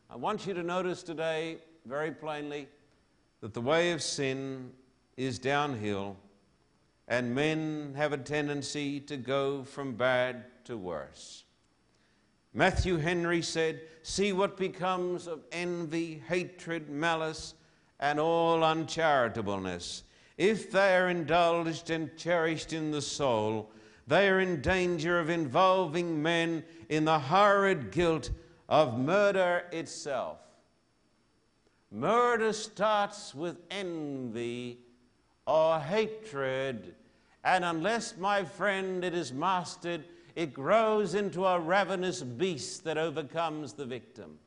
I 0.09 0.15
want 0.15 0.47
you 0.47 0.53
to 0.55 0.63
notice 0.63 1.03
today, 1.03 1.59
very 1.85 2.11
plainly, 2.11 2.67
that 3.41 3.53
the 3.53 3.61
way 3.61 3.91
of 3.91 4.01
sin 4.01 4.71
is 5.15 5.37
downhill, 5.37 6.17
and 7.07 7.35
men 7.35 7.93
have 7.95 8.13
a 8.13 8.17
tendency 8.17 8.99
to 9.01 9.15
go 9.15 9.63
from 9.63 9.93
bad 9.93 10.45
to 10.65 10.75
worse. 10.75 11.43
Matthew 12.51 12.97
Henry 12.97 13.43
said, 13.43 13.81
See 14.01 14.33
what 14.33 14.57
becomes 14.57 15.27
of 15.27 15.43
envy, 15.51 16.23
hatred, 16.27 16.89
malice, 16.89 17.53
and 17.99 18.19
all 18.19 18.63
uncharitableness. 18.63 20.01
If 20.37 20.71
they 20.71 20.95
are 20.95 21.09
indulged 21.09 21.91
and 21.91 22.17
cherished 22.17 22.73
in 22.73 22.91
the 22.91 23.01
soul, 23.01 23.71
they 24.07 24.29
are 24.29 24.39
in 24.39 24.61
danger 24.61 25.19
of 25.19 25.29
involving 25.29 26.21
men 26.21 26.63
in 26.89 27.05
the 27.05 27.19
horrid 27.19 27.91
guilt 27.91 28.29
of 28.69 28.99
murder 28.99 29.65
itself. 29.71 30.39
Murder 31.91 32.53
starts 32.53 33.33
with 33.33 33.57
envy 33.71 34.79
or 35.47 35.79
hatred, 35.79 36.95
and 37.43 37.63
unless, 37.63 38.17
my 38.17 38.43
friend, 38.43 39.03
it 39.03 39.13
is 39.13 39.31
mastered 39.31 40.03
it 40.35 40.53
grows 40.53 41.15
into 41.15 41.45
a 41.45 41.59
ravenous 41.59 42.21
beast 42.21 42.83
that 42.83 42.97
overcomes 42.97 43.73
the 43.73 43.85
victim. 43.85 44.37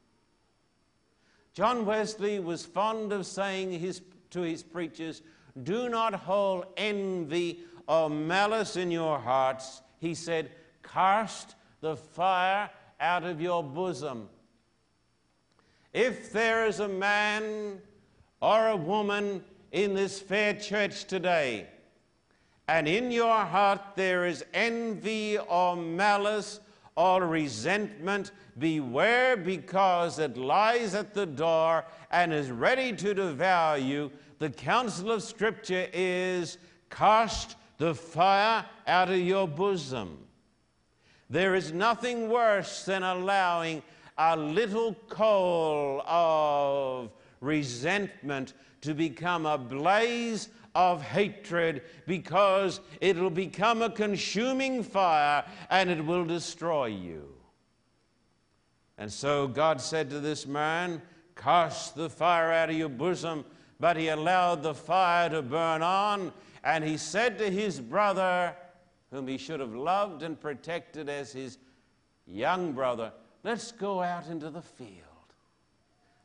John 1.55 1.87
Wesley 1.87 2.39
was 2.39 2.67
fond 2.67 3.13
of 3.13 3.27
saying 3.27 3.73
his, 3.73 4.03
to 4.31 4.43
his 4.43 4.63
preachers, 4.63 5.23
Do 5.63 5.89
not 5.89 6.15
hold 6.15 6.67
envy 6.77 7.61
or 7.89 8.09
malice 8.09 8.77
in 8.77 8.91
your 8.91 9.19
hearts. 9.19 9.83
He 9.99 10.15
said, 10.15 10.53
Cast 10.83 11.57
the 11.81 11.97
fire 11.97 12.71
out 13.01 13.25
of 13.25 13.41
your 13.41 13.65
bosom. 13.65 14.29
If 15.93 16.33
there 16.33 16.67
is 16.67 16.81
a 16.81 16.89
man 16.89 17.81
or 18.41 18.69
a 18.69 18.77
woman 18.77 19.43
in 19.73 19.95
this 19.95 20.21
fair 20.21 20.55
church 20.55 21.05
today 21.07 21.67
and 22.69 22.87
in 22.87 23.11
your 23.11 23.45
heart 23.45 23.81
there 23.97 24.27
is 24.27 24.45
envy 24.53 25.39
or 25.39 25.75
malice 25.75 26.61
or 26.97 27.27
resentment, 27.27 28.33
beware 28.59 29.37
because 29.37 30.19
it 30.19 30.37
lies 30.37 30.95
at 30.95 31.15
the 31.15 31.25
door 31.25 31.85
and 32.11 32.33
is 32.33 32.51
ready 32.51 32.93
to 32.93 33.15
devour 33.15 33.79
you. 33.79 34.11
The 34.41 34.51
counsel 34.51 35.13
of 35.13 35.23
Scripture 35.23 35.87
is 35.93 36.59
cast 36.91 37.57
the 37.79 37.95
fire 37.95 38.65
out 38.87 39.09
of 39.09 39.19
your 39.19 39.49
bosom. 39.49 40.19
There 41.31 41.55
is 41.55 41.73
nothing 41.73 42.29
worse 42.29 42.85
than 42.85 43.03
allowing 43.03 43.83
a 44.17 44.37
little 44.37 44.95
coal 45.09 46.03
of 46.07 47.11
resentment 47.41 48.55
to 48.81 48.95
become 48.95 49.47
a 49.47 49.57
blaze 49.59 50.49
of 50.75 51.03
hatred 51.03 51.83
because 52.07 52.81
it'll 53.01 53.31
become 53.31 53.83
a 53.83 53.91
consuming 53.91 54.83
fire 54.83 55.45
and 55.71 55.91
it 55.91 56.05
will 56.05 56.25
destroy 56.25 56.87
you. 56.87 57.29
And 58.97 59.13
so 59.13 59.47
God 59.47 59.81
said 59.81 60.11
to 60.11 60.21
this 60.21 60.47
man, 60.47 61.01
Cast 61.37 61.95
the 61.95 62.11
fire 62.11 62.53
out 62.53 62.71
of 62.71 62.77
your 62.77 62.89
bosom. 62.89 63.45
But 63.81 63.97
he 63.97 64.09
allowed 64.09 64.65
the 64.65 64.75
fire 64.75 65.31
to 65.31 65.41
burn 65.41 65.83
on. 65.83 66.33
And 66.69 66.85
he 66.85 66.99
said 66.99 67.39
to 67.39 67.51
his 67.51 67.81
brother, 67.81 68.55
whom 69.11 69.27
he 69.27 69.39
should 69.39 69.61
have 69.61 69.75
loved 69.75 70.23
and 70.23 70.39
protected 70.39 71.09
as 71.09 71.33
his 71.33 71.57
young 72.27 72.73
brother, 72.73 73.13
Let's 73.43 73.73
go 73.73 74.03
out 74.03 74.27
into 74.27 74.51
the 74.51 74.61
field. 74.61 74.93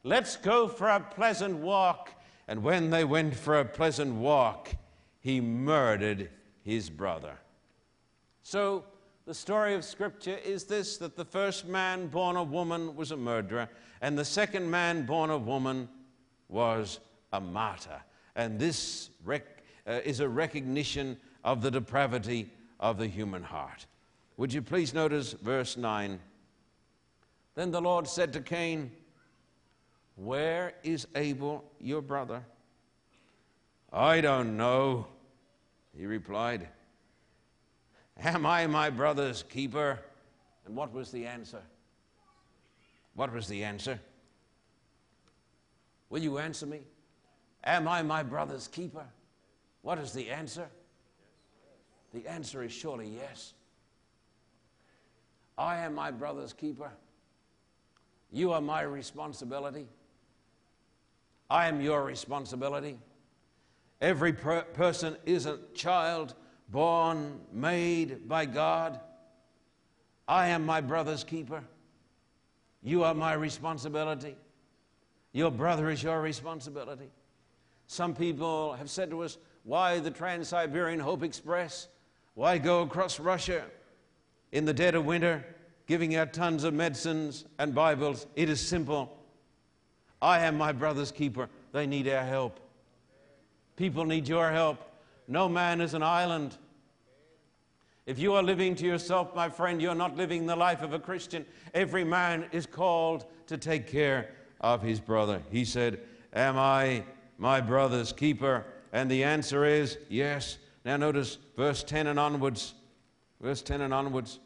Let's 0.04 0.36
go 0.36 0.68
for 0.68 0.90
a 0.90 1.00
pleasant 1.00 1.56
walk 1.60 2.10
and 2.48 2.62
when 2.64 2.90
they 2.90 3.06
went 3.06 3.36
for 3.36 3.60
a 3.60 3.66
pleasant 3.66 4.16
walk, 4.16 4.70
he 5.22 5.40
murdered 5.40 6.30
his 6.64 6.90
brother. 6.90 7.40
So, 8.42 8.84
the 9.26 9.34
story 9.34 9.74
of 9.74 9.86
Scripture 9.86 10.38
is 10.44 10.66
this 10.66 10.98
that 10.98 11.16
the 11.16 11.24
first 11.24 11.66
man 11.66 12.08
born 12.08 12.36
of 12.36 12.52
woman 12.52 12.98
was 12.98 13.12
a 13.12 13.18
murderer, 13.18 13.70
and 14.02 14.18
the 14.18 14.26
second 14.26 14.70
man 14.70 15.06
born 15.06 15.30
of 15.30 15.48
woman 15.48 15.88
was 16.50 17.00
a 17.32 17.40
martyr. 17.40 18.02
And 18.36 18.60
this 18.60 19.10
rec- 19.24 19.53
uh, 19.88 20.00
is 20.04 20.20
a 20.20 20.30
recognition 20.30 21.18
of 21.44 21.62
the 21.62 21.72
depravity 21.72 22.52
of 22.80 22.98
the 22.98 23.08
human 23.08 23.44
heart. 23.44 23.86
Would 24.38 24.54
you 24.54 24.62
please 24.62 24.94
notice 24.94 25.34
verse 25.34 25.78
9? 25.78 26.20
Then 27.56 27.72
the 27.72 27.82
Lord 27.82 28.08
said 28.08 28.34
to 28.34 28.42
Cain, 28.42 28.92
where 30.16 30.74
is 30.84 31.08
Abel, 31.16 31.64
your 31.80 32.02
brother? 32.02 32.44
I 33.92 34.22
don't 34.22 34.58
know, 34.58 35.08
he 35.98 36.06
replied. 36.06 36.68
Am 38.18 38.46
I 38.46 38.68
my 38.68 38.90
brother's 38.90 39.44
keeper? 39.44 40.00
And 40.66 40.76
what 40.76 40.94
was 40.94 41.12
the 41.12 41.26
answer? 41.26 41.62
What 43.16 43.34
was 43.34 43.48
the 43.48 43.64
answer? 43.64 44.00
Will 46.10 46.22
you 46.22 46.38
answer 46.38 46.66
me? 46.66 46.82
Am 47.64 47.88
I 47.88 48.02
my 48.02 48.24
brother's 48.24 48.68
keeper? 48.68 49.06
What 49.84 50.00
is 50.00 50.14
the 50.14 50.30
answer? 50.32 50.68
The 52.14 52.28
answer 52.28 52.64
is 52.64 52.72
surely 52.72 53.08
yes. 53.08 53.54
I 55.58 55.80
am 55.80 55.94
my 55.94 56.10
brother's 56.10 56.54
keeper. 56.54 56.90
You 58.32 58.54
are 58.54 58.62
my 58.62 58.82
responsibility. 58.82 59.86
I 61.50 61.68
am 61.68 61.82
your 61.82 62.04
responsibility. 62.04 62.98
Every 64.02 64.34
per- 64.34 64.64
person 64.64 65.16
is 65.26 65.46
a 65.46 65.60
child 65.76 66.34
born, 66.70 67.40
made 67.52 68.28
by 68.28 68.46
God. 68.46 69.00
I 70.28 70.48
am 70.48 70.66
my 70.66 70.82
brother's 70.82 71.24
keeper. 71.24 71.64
You 72.82 73.04
are 73.04 73.14
my 73.14 73.34
responsibility. 73.34 74.36
Your 75.34 75.52
brother 75.52 75.90
is 75.90 76.02
your 76.02 76.22
responsibility. 76.22 77.12
Some 77.88 78.16
people 78.16 78.74
have 78.74 78.90
said 78.90 79.10
to 79.12 79.22
us, 79.22 79.38
Why 79.64 80.00
the 80.00 80.12
Trans 80.12 80.50
Siberian 80.50 81.00
Hope 81.00 81.24
Express? 81.24 81.88
Why 82.36 82.58
go 82.58 82.82
across 82.82 83.20
Russia 83.20 83.64
in 84.52 84.66
the 84.66 84.74
dead 84.74 84.96
of 84.96 85.06
winter, 85.06 85.46
giving 85.88 86.16
out 86.16 86.34
tons 86.34 86.64
of 86.64 86.74
medicines 86.74 87.46
and 87.60 87.74
Bibles? 87.74 88.28
It 88.36 88.50
is 88.50 88.60
simple. 88.60 89.18
I 90.22 90.40
am 90.40 90.58
my 90.58 90.72
brother's 90.74 91.12
keeper. 91.12 91.50
They 91.72 91.88
need 91.88 92.08
our 92.10 92.24
help. 92.24 92.60
People 93.76 94.06
need 94.06 94.28
your 94.28 94.52
help. 94.52 94.80
No 95.28 95.48
man 95.48 95.80
is 95.80 95.94
an 95.94 96.04
island. 96.04 96.58
If 98.06 98.20
you 98.20 98.34
are 98.34 98.44
living 98.44 98.76
to 98.76 98.86
yourself, 98.86 99.34
my 99.34 99.50
friend, 99.50 99.82
you're 99.82 99.96
not 99.96 100.18
living 100.18 100.46
the 100.46 100.56
life 100.56 100.82
of 100.82 100.94
a 100.94 101.00
Christian. 101.00 101.46
Every 101.74 102.04
man 102.04 102.46
is 102.52 102.66
called 102.66 103.26
to 103.48 103.58
take 103.58 103.88
care 103.88 104.32
of 104.60 104.82
his 104.82 105.00
brother. 105.00 105.42
He 105.52 105.64
said, 105.64 106.02
Am 106.34 106.58
I 106.58 107.04
my 107.38 107.62
brother's 107.62 108.12
keeper? 108.12 108.66
And 108.94 109.10
the 109.10 109.24
answer 109.24 109.66
is 109.66 109.98
yes. 110.08 110.60
Now 110.86 110.98
notice 110.98 111.40
verse 111.58 111.84
10 111.84 112.08
and 112.08 112.20
onwards. 112.20 112.76
Verse 113.42 113.62
10 113.64 113.82
and 113.82 113.94
onwards. 113.94 114.40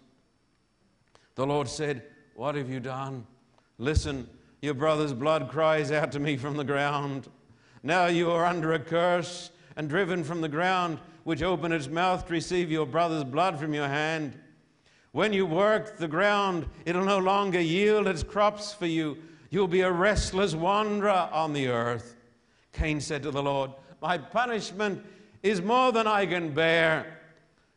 The 1.36 1.46
Lord 1.46 1.68
said, 1.68 2.02
What 2.34 2.56
have 2.56 2.70
you 2.70 2.80
done? 2.80 3.28
Listen, 3.78 4.28
your 4.62 4.74
brother's 4.74 5.14
blood 5.14 5.50
cries 5.50 5.92
out 5.92 6.14
to 6.14 6.20
me 6.20 6.38
from 6.38 6.56
the 6.58 6.64
ground. 6.64 7.28
Now 7.84 8.08
you 8.08 8.32
are 8.32 8.46
under 8.46 8.74
a 8.74 8.80
curse 8.80 9.52
and 9.76 9.90
driven 9.90 10.24
from 10.24 10.42
the 10.42 10.50
ground, 10.50 11.00
which 11.26 11.44
opened 11.44 11.74
its 11.74 11.90
mouth 11.90 12.26
to 12.26 12.34
receive 12.34 12.72
your 12.72 12.88
brother's 12.88 13.26
blood 13.26 13.60
from 13.60 13.74
your 13.74 13.88
hand. 13.88 14.40
When 15.12 15.34
you 15.34 15.46
work 15.46 15.98
the 15.98 16.08
ground, 16.08 16.68
it'll 16.86 17.06
no 17.06 17.20
longer 17.20 17.60
yield 17.60 18.08
its 18.08 18.24
crops 18.24 18.74
for 18.74 18.88
you. 18.88 19.18
You'll 19.50 19.68
be 19.68 19.82
a 19.82 19.92
restless 19.92 20.56
wanderer 20.56 21.30
on 21.32 21.54
the 21.54 21.68
earth. 21.68 22.16
Cain 22.72 23.02
said 23.02 23.24
to 23.24 23.32
the 23.32 23.44
Lord, 23.44 23.72
My 24.02 24.18
punishment 24.18 25.04
is 25.44 25.62
more 25.62 25.92
than 25.92 26.08
I 26.08 26.26
can 26.26 26.54
bear. 26.54 27.18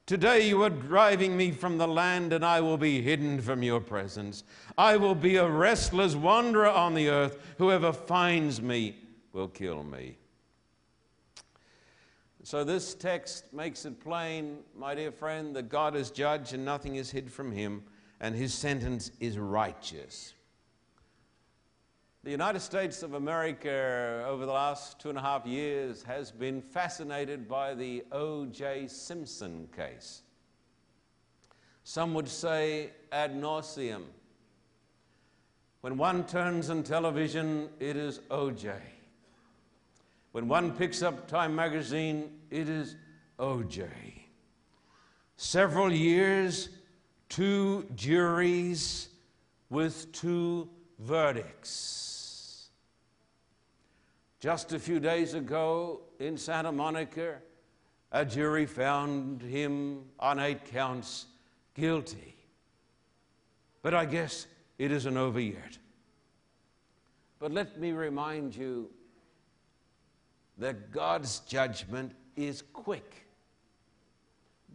Today 0.06 0.48
you 0.48 0.62
are 0.64 0.70
driving 0.70 1.36
me 1.36 1.52
from 1.52 1.78
the 1.78 1.86
land, 1.86 2.32
and 2.32 2.44
I 2.44 2.60
will 2.60 2.76
be 2.76 3.00
hidden 3.00 3.40
from 3.40 3.62
your 3.62 3.80
presence. 3.80 4.44
I 4.76 4.96
will 4.96 5.14
be 5.14 5.36
a 5.36 5.48
restless 5.48 6.16
wanderer 6.16 6.68
on 6.68 6.94
the 6.94 7.08
earth. 7.08 7.38
Whoever 7.58 7.92
finds 7.92 8.60
me 8.60 8.96
will 9.32 9.48
kill 9.48 9.84
me. 9.84 10.16
So, 12.42 12.64
this 12.64 12.94
text 12.94 13.52
makes 13.52 13.84
it 13.84 14.00
plain, 14.00 14.58
my 14.76 14.94
dear 14.94 15.12
friend, 15.12 15.54
that 15.54 15.68
God 15.68 15.94
is 15.94 16.10
judge 16.10 16.54
and 16.54 16.64
nothing 16.64 16.96
is 16.96 17.10
hid 17.10 17.30
from 17.30 17.52
him, 17.52 17.84
and 18.18 18.34
his 18.34 18.52
sentence 18.52 19.12
is 19.20 19.38
righteous. 19.38 20.34
The 22.22 22.30
United 22.30 22.60
States 22.60 23.02
of 23.02 23.14
America, 23.14 24.26
over 24.28 24.44
the 24.44 24.52
last 24.52 25.00
two 25.00 25.08
and 25.08 25.16
a 25.16 25.22
half 25.22 25.46
years, 25.46 26.02
has 26.02 26.30
been 26.30 26.60
fascinated 26.60 27.48
by 27.48 27.72
the 27.72 28.04
O.J. 28.12 28.88
Simpson 28.88 29.66
case. 29.74 30.20
Some 31.82 32.12
would 32.12 32.28
say 32.28 32.90
ad 33.10 33.34
nauseum. 33.34 34.02
When 35.80 35.96
one 35.96 36.26
turns 36.26 36.68
on 36.68 36.82
television, 36.82 37.70
it 37.80 37.96
is 37.96 38.20
O.J. 38.30 38.74
When 40.32 40.46
one 40.46 40.72
picks 40.72 41.02
up 41.02 41.26
Time 41.26 41.54
magazine, 41.54 42.38
it 42.50 42.68
is 42.68 42.96
O.J. 43.38 43.86
Several 45.38 45.90
years, 45.90 46.68
two 47.30 47.86
juries 47.94 49.08
with 49.70 50.12
two 50.12 50.68
verdicts. 50.98 52.09
Just 54.40 54.72
a 54.72 54.78
few 54.78 55.00
days 55.00 55.34
ago 55.34 56.00
in 56.18 56.38
Santa 56.38 56.72
Monica, 56.72 57.36
a 58.10 58.24
jury 58.24 58.64
found 58.64 59.42
him 59.42 60.04
on 60.18 60.38
eight 60.38 60.64
counts 60.64 61.26
guilty. 61.74 62.34
But 63.82 63.94
I 63.94 64.06
guess 64.06 64.46
it 64.78 64.90
isn't 64.92 65.16
over 65.16 65.38
yet. 65.38 65.76
But 67.38 67.52
let 67.52 67.78
me 67.78 67.92
remind 67.92 68.56
you 68.56 68.90
that 70.56 70.90
God's 70.90 71.40
judgment 71.40 72.12
is 72.34 72.62
quick. 72.72 73.26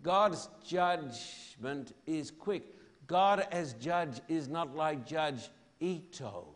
God's 0.03 0.47
judgment 0.63 1.95
is 2.05 2.29
quick. 2.29 2.75
God, 3.07 3.47
as 3.51 3.73
judge, 3.73 4.21
is 4.27 4.47
not 4.47 4.75
like 4.75 5.07
Judge 5.07 5.49
Ito. 5.79 6.54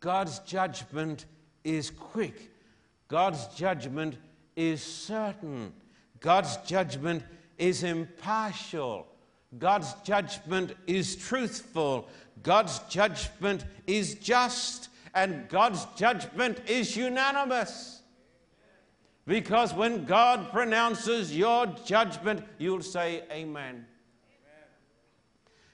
God's 0.00 0.38
judgment 0.40 1.26
is 1.64 1.90
quick. 1.90 2.50
God's 3.08 3.46
judgment 3.54 4.16
is 4.54 4.82
certain. 4.82 5.72
God's 6.20 6.56
judgment 6.58 7.22
is 7.58 7.82
impartial. 7.82 9.06
God's 9.58 9.94
judgment 10.04 10.74
is 10.86 11.16
truthful. 11.16 12.08
God's 12.42 12.78
judgment 12.88 13.64
is 13.86 14.14
just. 14.16 14.88
And 15.14 15.48
God's 15.48 15.86
judgment 15.96 16.60
is 16.68 16.96
unanimous. 16.96 18.02
Because 19.26 19.74
when 19.74 20.04
God 20.04 20.52
pronounces 20.52 21.36
your 21.36 21.66
judgment, 21.84 22.44
you'll 22.58 22.82
say, 22.82 23.24
Amen. 23.32 23.86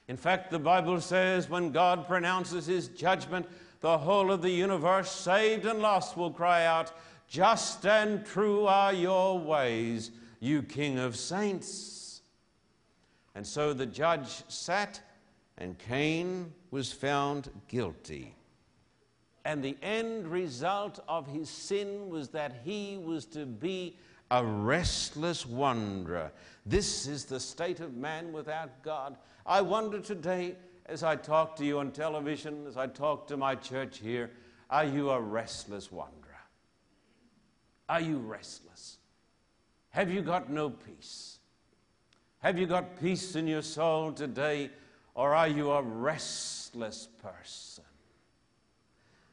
In 0.07 0.17
fact, 0.17 0.51
the 0.51 0.59
Bible 0.59 0.99
says 0.99 1.49
when 1.49 1.71
God 1.71 2.07
pronounces 2.07 2.65
his 2.65 2.87
judgment, 2.89 3.45
the 3.83 3.97
whole 3.97 4.31
of 4.31 4.41
the 4.41 4.49
universe, 4.49 5.11
saved 5.11 5.65
and 5.65 5.81
lost, 5.81 6.15
will 6.15 6.31
cry 6.31 6.65
out, 6.65 6.93
Just 7.27 7.85
and 7.85 8.25
true 8.25 8.65
are 8.65 8.93
your 8.93 9.37
ways, 9.37 10.11
you 10.39 10.63
King 10.63 10.99
of 10.99 11.17
saints. 11.17 12.21
And 13.35 13.45
so 13.45 13.73
the 13.73 13.85
judge 13.85 14.41
sat, 14.47 15.01
and 15.57 15.77
Cain 15.77 16.53
was 16.71 16.93
found 16.93 17.49
guilty. 17.67 18.33
And 19.43 19.61
the 19.61 19.75
end 19.81 20.29
result 20.29 21.01
of 21.09 21.27
his 21.27 21.49
sin 21.49 22.07
was 22.07 22.29
that 22.29 22.61
he 22.63 22.97
was 23.03 23.25
to 23.27 23.45
be 23.45 23.97
a 24.31 24.45
restless 24.45 25.45
wanderer. 25.45 26.31
This 26.65 27.05
is 27.05 27.25
the 27.25 27.39
state 27.41 27.81
of 27.81 27.97
man 27.97 28.31
without 28.31 28.81
God. 28.81 29.17
I 29.45 29.59
wonder 29.59 29.99
today 29.99 30.55
as 30.85 31.03
I 31.03 31.15
talk 31.15 31.55
to 31.57 31.65
you 31.65 31.79
on 31.79 31.91
television, 31.91 32.65
as 32.67 32.77
I 32.77 32.87
talk 32.87 33.27
to 33.27 33.37
my 33.37 33.55
church 33.55 33.99
here, 33.99 34.31
are 34.69 34.85
you 34.85 35.11
a 35.11 35.19
restless 35.19 35.91
wanderer? 35.91 36.19
Are 37.87 38.01
you 38.01 38.17
restless? 38.17 38.97
Have 39.89 40.11
you 40.11 40.21
got 40.21 40.49
no 40.49 40.69
peace? 40.69 41.37
Have 42.39 42.57
you 42.57 42.65
got 42.65 42.99
peace 42.99 43.35
in 43.35 43.47
your 43.47 43.61
soul 43.61 44.11
today, 44.11 44.69
or 45.15 45.33
are 45.33 45.47
you 45.47 45.71
a 45.71 45.81
restless 45.81 47.07
person? 47.21 47.83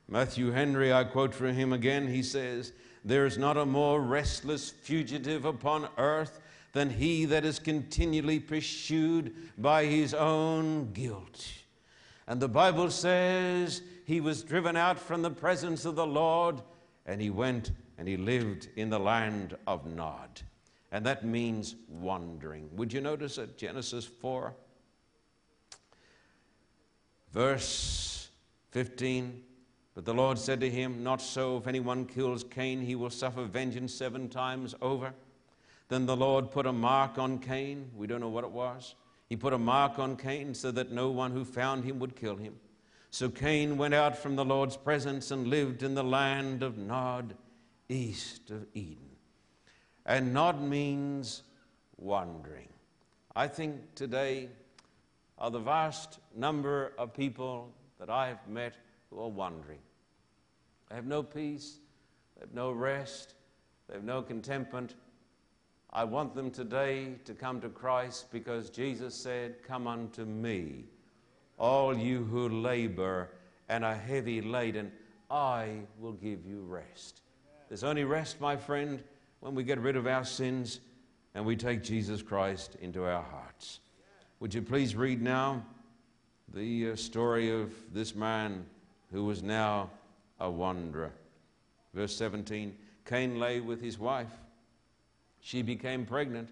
Matthew 0.08 0.50
Henry, 0.50 0.92
I 0.92 1.04
quote 1.04 1.32
from 1.32 1.54
him 1.54 1.72
again, 1.72 2.08
he 2.08 2.22
says, 2.22 2.72
There 3.04 3.26
is 3.26 3.38
not 3.38 3.56
a 3.56 3.64
more 3.64 4.00
restless 4.00 4.70
fugitive 4.70 5.44
upon 5.44 5.88
earth 5.98 6.39
than 6.72 6.90
he 6.90 7.24
that 7.26 7.44
is 7.44 7.58
continually 7.58 8.38
pursued 8.38 9.34
by 9.58 9.84
his 9.84 10.14
own 10.14 10.92
guilt. 10.92 11.52
And 12.26 12.40
the 12.40 12.48
Bible 12.48 12.90
says 12.90 13.82
he 14.04 14.20
was 14.20 14.42
driven 14.42 14.76
out 14.76 14.98
from 14.98 15.22
the 15.22 15.30
presence 15.30 15.84
of 15.84 15.96
the 15.96 16.06
Lord, 16.06 16.62
and 17.06 17.20
he 17.20 17.30
went 17.30 17.72
and 17.98 18.06
he 18.06 18.16
lived 18.16 18.68
in 18.76 18.88
the 18.88 18.98
land 18.98 19.56
of 19.66 19.84
Nod. 19.84 20.40
And 20.92 21.04
that 21.06 21.24
means 21.24 21.76
wandering. 21.88 22.68
Would 22.72 22.92
you 22.92 23.00
notice 23.00 23.38
at 23.38 23.58
Genesis 23.58 24.04
4, 24.04 24.54
verse 27.32 28.28
15? 28.70 29.42
But 29.94 30.04
the 30.04 30.14
Lord 30.14 30.38
said 30.38 30.60
to 30.60 30.70
him, 30.70 31.02
Not 31.02 31.20
so, 31.20 31.58
if 31.58 31.66
anyone 31.66 32.06
kills 32.06 32.44
Cain, 32.44 32.80
he 32.80 32.94
will 32.94 33.10
suffer 33.10 33.44
vengeance 33.44 33.92
seven 33.92 34.28
times 34.28 34.74
over. 34.80 35.12
Then 35.90 36.06
the 36.06 36.16
Lord 36.16 36.52
put 36.52 36.66
a 36.66 36.72
mark 36.72 37.18
on 37.18 37.40
Cain. 37.40 37.90
We 37.96 38.06
don't 38.06 38.20
know 38.20 38.28
what 38.28 38.44
it 38.44 38.50
was. 38.52 38.94
He 39.28 39.34
put 39.34 39.52
a 39.52 39.58
mark 39.58 39.98
on 39.98 40.16
Cain 40.16 40.54
so 40.54 40.70
that 40.70 40.92
no 40.92 41.10
one 41.10 41.32
who 41.32 41.44
found 41.44 41.84
him 41.84 41.98
would 41.98 42.14
kill 42.14 42.36
him. 42.36 42.54
So 43.10 43.28
Cain 43.28 43.76
went 43.76 43.92
out 43.92 44.16
from 44.16 44.36
the 44.36 44.44
Lord's 44.44 44.76
presence 44.76 45.32
and 45.32 45.48
lived 45.48 45.82
in 45.82 45.96
the 45.96 46.04
land 46.04 46.62
of 46.62 46.78
Nod, 46.78 47.34
east 47.88 48.52
of 48.52 48.66
Eden. 48.72 49.16
And 50.06 50.32
Nod 50.32 50.62
means 50.62 51.42
wandering. 51.96 52.68
I 53.34 53.48
think 53.48 53.96
today 53.96 54.48
are 55.38 55.50
the 55.50 55.58
vast 55.58 56.20
number 56.36 56.92
of 56.98 57.12
people 57.12 57.72
that 57.98 58.08
I 58.08 58.28
have 58.28 58.46
met 58.46 58.74
who 59.10 59.20
are 59.20 59.28
wandering. 59.28 59.80
They 60.88 60.94
have 60.94 61.06
no 61.06 61.24
peace, 61.24 61.80
they 62.36 62.42
have 62.42 62.54
no 62.54 62.70
rest, 62.70 63.34
they 63.88 63.94
have 63.94 64.04
no 64.04 64.22
contentment, 64.22 64.94
I 65.92 66.04
want 66.04 66.34
them 66.36 66.52
today 66.52 67.16
to 67.24 67.34
come 67.34 67.60
to 67.62 67.68
Christ 67.68 68.30
because 68.30 68.70
Jesus 68.70 69.12
said, 69.12 69.60
Come 69.64 69.88
unto 69.88 70.24
me, 70.24 70.84
all 71.58 71.98
you 71.98 72.22
who 72.22 72.48
labor 72.48 73.30
and 73.68 73.84
are 73.84 73.96
heavy 73.96 74.40
laden, 74.40 74.92
I 75.30 75.80
will 75.98 76.12
give 76.12 76.46
you 76.46 76.62
rest. 76.62 77.22
There's 77.68 77.82
only 77.82 78.04
rest, 78.04 78.40
my 78.40 78.56
friend, 78.56 79.02
when 79.40 79.56
we 79.56 79.64
get 79.64 79.80
rid 79.80 79.96
of 79.96 80.06
our 80.06 80.24
sins 80.24 80.78
and 81.34 81.44
we 81.44 81.56
take 81.56 81.82
Jesus 81.82 82.22
Christ 82.22 82.76
into 82.80 83.04
our 83.04 83.22
hearts. 83.22 83.80
Would 84.38 84.54
you 84.54 84.62
please 84.62 84.94
read 84.94 85.20
now 85.20 85.64
the 86.54 86.92
uh, 86.92 86.96
story 86.96 87.50
of 87.50 87.72
this 87.92 88.14
man 88.14 88.64
who 89.10 89.24
was 89.24 89.42
now 89.42 89.90
a 90.38 90.48
wanderer? 90.48 91.12
Verse 91.94 92.14
17 92.14 92.76
Cain 93.04 93.40
lay 93.40 93.58
with 93.58 93.82
his 93.82 93.98
wife 93.98 94.30
she 95.40 95.62
became 95.62 96.06
pregnant, 96.06 96.50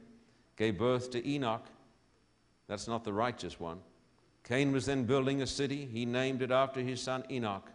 gave 0.56 0.78
birth 0.78 1.10
to 1.12 1.28
Enoch. 1.28 1.66
That's 2.66 2.88
not 2.88 3.04
the 3.04 3.12
righteous 3.12 3.60
one. 3.60 3.80
Cain 4.44 4.72
was 4.72 4.86
then 4.86 5.04
building 5.04 5.42
a 5.42 5.46
city. 5.46 5.88
He 5.90 6.06
named 6.06 6.42
it 6.42 6.50
after 6.50 6.80
his 6.80 7.02
son 7.02 7.24
Enoch. 7.30 7.70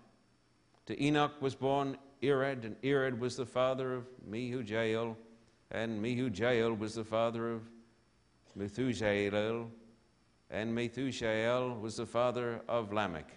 To 0.87 1.03
Enoch 1.03 1.39
was 1.39 1.55
born 1.55 1.97
Irad, 2.21 2.65
and 2.65 2.81
Irad 2.81 3.19
was 3.19 3.35
the 3.35 3.45
father 3.45 3.93
of 3.93 4.05
Mehujael, 4.29 5.15
and 5.71 6.01
Mehujael 6.03 6.77
was 6.77 6.95
the 6.95 7.03
father 7.03 7.51
of 7.51 7.61
Methushael, 8.57 9.69
and 10.49 10.75
Methushael 10.75 11.79
was 11.79 11.97
the 11.97 12.05
father 12.05 12.61
of 12.67 12.93
Lamech. 12.93 13.31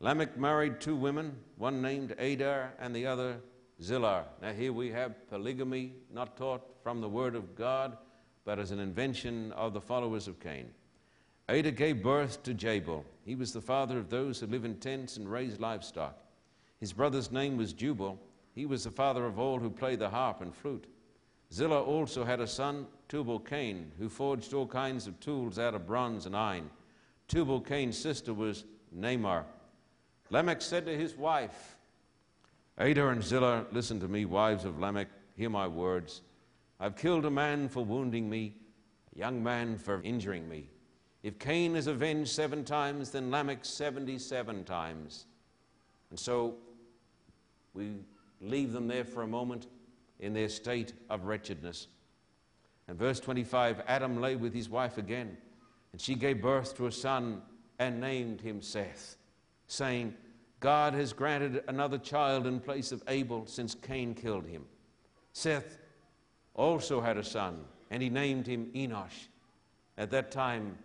Lamech 0.00 0.36
married 0.36 0.80
two 0.80 0.96
women, 0.96 1.36
one 1.56 1.82
named 1.82 2.12
Adah 2.18 2.70
and 2.78 2.94
the 2.94 3.06
other 3.06 3.40
Zillah. 3.82 4.24
Now, 4.42 4.52
here 4.52 4.72
we 4.72 4.90
have 4.90 5.28
polygamy, 5.28 5.92
not 6.12 6.36
taught 6.36 6.62
from 6.82 7.00
the 7.00 7.08
Word 7.08 7.34
of 7.34 7.54
God, 7.54 7.96
but 8.44 8.58
as 8.58 8.70
an 8.70 8.80
invention 8.80 9.52
of 9.52 9.72
the 9.72 9.80
followers 9.80 10.26
of 10.26 10.40
Cain. 10.40 10.70
Adah 11.48 11.70
gave 11.70 12.02
birth 12.02 12.42
to 12.42 12.54
Jabal. 12.54 13.04
He 13.24 13.34
was 13.34 13.52
the 13.52 13.60
father 13.60 13.98
of 13.98 14.10
those 14.10 14.40
who 14.40 14.46
live 14.46 14.64
in 14.64 14.76
tents 14.76 15.16
and 15.16 15.30
raise 15.30 15.60
livestock. 15.60 16.16
His 16.80 16.92
brother's 16.92 17.32
name 17.32 17.56
was 17.56 17.72
Jubal. 17.72 18.18
He 18.54 18.66
was 18.66 18.84
the 18.84 18.90
father 18.90 19.24
of 19.24 19.38
all 19.38 19.58
who 19.58 19.70
play 19.70 19.96
the 19.96 20.10
harp 20.10 20.40
and 20.40 20.54
flute. 20.54 20.86
Zillah 21.52 21.82
also 21.82 22.24
had 22.24 22.40
a 22.40 22.46
son, 22.46 22.86
Tubal 23.08 23.38
Cain, 23.38 23.90
who 23.98 24.08
forged 24.08 24.52
all 24.52 24.66
kinds 24.66 25.06
of 25.06 25.18
tools 25.20 25.58
out 25.58 25.74
of 25.74 25.86
bronze 25.86 26.26
and 26.26 26.36
iron. 26.36 26.68
Tubal 27.28 27.60
Cain's 27.60 27.96
sister 27.96 28.34
was 28.34 28.64
Naamah. 28.94 29.44
Lamech 30.30 30.60
said 30.60 30.84
to 30.84 30.96
his 30.96 31.16
wife, 31.16 31.77
Adah 32.80 33.08
and 33.08 33.24
Zillah, 33.24 33.66
listen 33.72 33.98
to 33.98 34.06
me, 34.06 34.24
wives 34.24 34.64
of 34.64 34.78
Lamech, 34.78 35.08
hear 35.36 35.50
my 35.50 35.66
words. 35.66 36.22
I've 36.78 36.94
killed 36.94 37.24
a 37.24 37.30
man 37.30 37.68
for 37.68 37.84
wounding 37.84 38.30
me, 38.30 38.54
a 39.16 39.18
young 39.18 39.42
man 39.42 39.76
for 39.76 40.00
injuring 40.02 40.48
me. 40.48 40.68
If 41.24 41.40
Cain 41.40 41.74
is 41.74 41.88
avenged 41.88 42.30
seven 42.30 42.64
times, 42.64 43.10
then 43.10 43.32
Lamech 43.32 43.64
77 43.64 44.62
times. 44.62 45.26
And 46.10 46.18
so 46.18 46.54
we 47.74 47.94
leave 48.40 48.72
them 48.72 48.86
there 48.86 49.04
for 49.04 49.22
a 49.22 49.26
moment 49.26 49.66
in 50.20 50.32
their 50.32 50.48
state 50.48 50.92
of 51.10 51.24
wretchedness. 51.24 51.88
And 52.86 52.96
verse 52.96 53.18
25 53.18 53.82
Adam 53.88 54.20
lay 54.20 54.36
with 54.36 54.54
his 54.54 54.68
wife 54.68 54.98
again, 54.98 55.36
and 55.90 56.00
she 56.00 56.14
gave 56.14 56.40
birth 56.40 56.76
to 56.76 56.86
a 56.86 56.92
son 56.92 57.42
and 57.80 58.00
named 58.00 58.40
him 58.40 58.62
Seth, 58.62 59.16
saying, 59.66 60.14
God 60.60 60.94
has 60.94 61.12
granted 61.12 61.62
another 61.68 61.98
child 61.98 62.46
in 62.46 62.58
place 62.58 62.90
of 62.90 63.02
Abel 63.08 63.46
since 63.46 63.74
Cain 63.74 64.14
killed 64.14 64.46
him. 64.46 64.64
Seth 65.32 65.78
also 66.54 67.00
had 67.00 67.16
a 67.16 67.24
son, 67.24 67.64
and 67.90 68.02
he 68.02 68.10
named 68.10 68.46
him 68.46 68.70
Enosh. 68.74 69.28
At 69.96 70.10
that 70.10 70.30
time, 70.30 70.76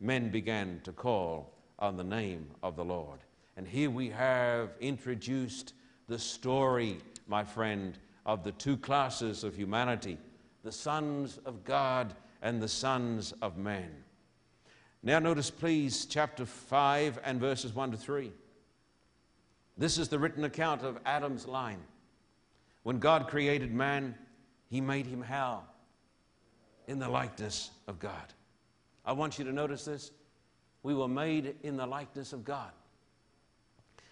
men 0.00 0.30
began 0.30 0.80
to 0.84 0.92
call 0.92 1.52
on 1.78 1.96
the 1.96 2.04
name 2.04 2.46
of 2.62 2.74
the 2.76 2.84
Lord. 2.84 3.20
And 3.56 3.66
here 3.66 3.90
we 3.90 4.08
have 4.10 4.70
introduced 4.80 5.74
the 6.08 6.18
story, 6.18 6.98
my 7.28 7.44
friend, 7.44 7.98
of 8.26 8.42
the 8.42 8.52
two 8.52 8.76
classes 8.76 9.44
of 9.44 9.56
humanity 9.56 10.18
the 10.62 10.72
sons 10.72 11.38
of 11.46 11.64
God 11.64 12.14
and 12.42 12.60
the 12.60 12.68
sons 12.68 13.32
of 13.40 13.56
men. 13.56 13.90
Now, 15.02 15.18
notice, 15.18 15.50
please, 15.50 16.04
chapter 16.04 16.44
5 16.44 17.18
and 17.24 17.40
verses 17.40 17.74
1 17.74 17.92
to 17.92 17.96
3. 17.96 18.30
This 19.80 19.96
is 19.96 20.10
the 20.10 20.18
written 20.18 20.44
account 20.44 20.82
of 20.82 20.98
Adam's 21.06 21.48
line. 21.48 21.80
When 22.82 22.98
God 22.98 23.28
created 23.28 23.72
man, 23.72 24.14
he 24.68 24.78
made 24.78 25.06
him 25.06 25.22
how? 25.22 25.62
In 26.86 26.98
the 26.98 27.08
likeness 27.08 27.70
of 27.88 27.98
God. 27.98 28.34
I 29.06 29.12
want 29.12 29.38
you 29.38 29.44
to 29.46 29.52
notice 29.52 29.86
this. 29.86 30.10
We 30.82 30.94
were 30.94 31.08
made 31.08 31.54
in 31.62 31.78
the 31.78 31.86
likeness 31.86 32.34
of 32.34 32.44
God. 32.44 32.72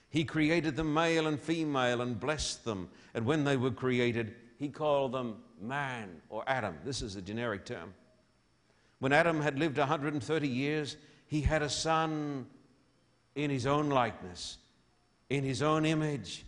He 0.08 0.24
created 0.24 0.74
them 0.74 0.94
male 0.94 1.26
and 1.26 1.38
female 1.38 2.00
and 2.00 2.18
blessed 2.18 2.64
them. 2.64 2.88
And 3.12 3.26
when 3.26 3.44
they 3.44 3.58
were 3.58 3.70
created, 3.70 4.36
he 4.58 4.70
called 4.70 5.12
them 5.12 5.36
man 5.60 6.22
or 6.30 6.44
Adam. 6.46 6.78
This 6.82 7.02
is 7.02 7.16
a 7.16 7.20
generic 7.20 7.66
term. 7.66 7.92
When 9.00 9.12
Adam 9.12 9.42
had 9.42 9.58
lived 9.58 9.76
130 9.76 10.48
years, 10.48 10.96
he 11.26 11.42
had 11.42 11.60
a 11.60 11.68
son 11.68 12.46
in 13.34 13.50
his 13.50 13.66
own 13.66 13.90
likeness, 13.90 14.56
in 15.30 15.44
his 15.44 15.62
own 15.62 15.84
image, 15.84 16.44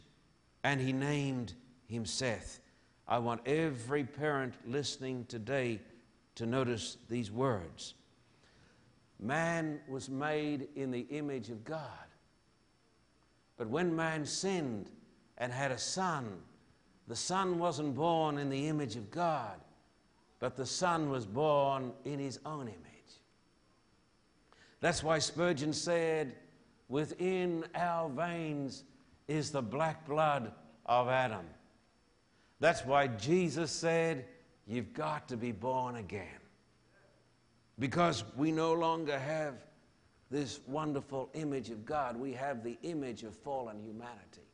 and 0.64 0.81
he 0.81 0.93
named 0.93 1.55
him 1.87 2.05
Seth. 2.05 2.61
I 3.07 3.18
want 3.18 3.47
every 3.47 4.05
parent 4.05 4.55
listening 4.66 5.26
today 5.26 5.81
to 6.37 6.47
notice 6.47 6.97
these 7.09 7.31
words. 7.31 7.95
Man 9.18 9.81
was 9.89 10.09
made 10.09 10.68
in 10.76 10.91
the 10.91 11.07
image 11.11 11.51
of 11.51 11.64
God. 11.64 11.83
But 13.57 13.68
when 13.68 13.95
man 13.95 14.24
sinned 14.24 14.91
and 15.37 15.53
had 15.53 15.70
a 15.70 15.78
son, 15.78 16.39
the 17.09 17.16
son 17.16 17.59
wasn't 17.59 17.95
born 17.95 18.39
in 18.39 18.49
the 18.49 18.68
image 18.68 18.97
of 18.97 19.11
God, 19.11 19.61
but 20.39 20.57
the 20.57 20.64
son 20.64 21.11
was 21.11 21.26
born 21.26 21.93
in 22.05 22.18
his 22.18 22.39
own 22.47 22.68
image. 22.68 22.76
That's 24.81 25.03
why 25.03 25.18
Spurgeon 25.18 25.74
said, 25.74 26.37
Within 26.91 27.64
our 27.76 28.11
veins 28.11 28.82
is 29.28 29.53
the 29.53 29.62
black 29.62 30.07
blood 30.07 30.53
of 30.84 31.09
Adam. 31.09 31.47
That's 32.59 32.84
why 32.84 33.07
Jesus 33.07 33.70
said, 33.70 34.26
You've 34.66 34.93
got 34.93 35.28
to 35.28 35.36
be 35.36 35.53
born 35.53 35.97
again. 35.97 36.26
Because 37.78 38.24
we 38.36 38.53
no 38.53 38.72
longer 38.72 39.18
have 39.18 39.55
this 40.30 40.61
wonderful 40.66 41.30
image 41.34 41.70
of 41.70 41.84
God, 41.84 42.16
we 42.16 42.32
have 42.32 42.62
the 42.62 42.78
image 42.82 43.22
of 43.22 43.34
fallen 43.34 43.80
humanity. 43.80 44.47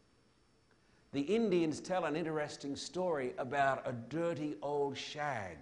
The 1.12 1.22
Indians 1.22 1.80
tell 1.80 2.04
an 2.04 2.16
interesting 2.16 2.76
story 2.76 3.32
about 3.38 3.82
a 3.86 3.92
dirty 3.92 4.56
old 4.62 4.96
shag. 4.96 5.56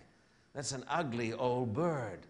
That's 0.55 0.73
an 0.73 0.85
ugly 0.89 1.33
old 1.33 1.73
bird. 1.73 2.27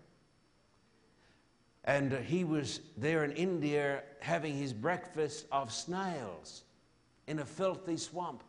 And 1.85 2.13
he 2.13 2.45
was 2.45 2.81
there 2.97 3.25
in 3.25 3.33
India 3.33 4.03
having 4.21 4.57
his 4.57 4.73
breakfast 4.73 5.47
of 5.53 5.73
snails 5.73 6.65
in 7.27 7.41
a 7.41 7.45
filthy 7.45 7.97
swamp. 7.97 8.43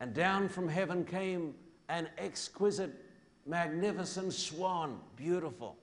And 0.00 0.12
down 0.12 0.48
from 0.48 0.68
heaven 0.68 1.04
came 1.04 1.54
an 1.88 2.08
exquisite, 2.18 2.92
magnificent 3.46 4.34
swan, 4.34 5.00
beautiful. 5.16 5.76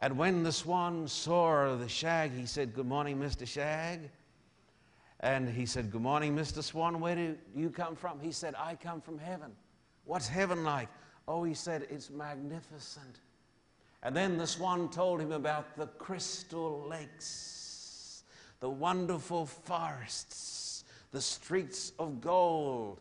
And 0.00 0.18
when 0.18 0.42
the 0.42 0.52
swan 0.52 1.08
saw 1.08 1.76
the 1.76 1.88
shag, 1.88 2.32
he 2.32 2.44
said, 2.44 2.74
Good 2.74 2.86
morning, 2.86 3.18
Mr. 3.18 3.46
Shag. 3.46 4.10
And 5.20 5.48
he 5.48 5.64
said, 5.64 5.90
Good 5.90 6.02
morning, 6.02 6.36
Mr. 6.36 6.62
Swan. 6.62 7.00
Where 7.00 7.14
do 7.14 7.36
you 7.56 7.70
come 7.70 7.96
from? 7.96 8.20
He 8.20 8.30
said, 8.30 8.54
I 8.58 8.74
come 8.74 9.00
from 9.00 9.18
heaven. 9.18 9.52
What's 10.04 10.28
heaven 10.28 10.64
like? 10.64 10.90
Oh, 11.26 11.44
he 11.44 11.54
said, 11.54 11.86
It's 11.88 12.10
magnificent. 12.10 13.20
And 14.04 14.14
then 14.14 14.36
the 14.36 14.46
swan 14.46 14.90
told 14.90 15.20
him 15.20 15.32
about 15.32 15.76
the 15.76 15.86
crystal 15.86 16.86
lakes, 16.88 18.22
the 18.60 18.68
wonderful 18.68 19.46
forests, 19.46 20.84
the 21.10 21.22
streets 21.22 21.92
of 21.98 22.20
gold, 22.20 23.00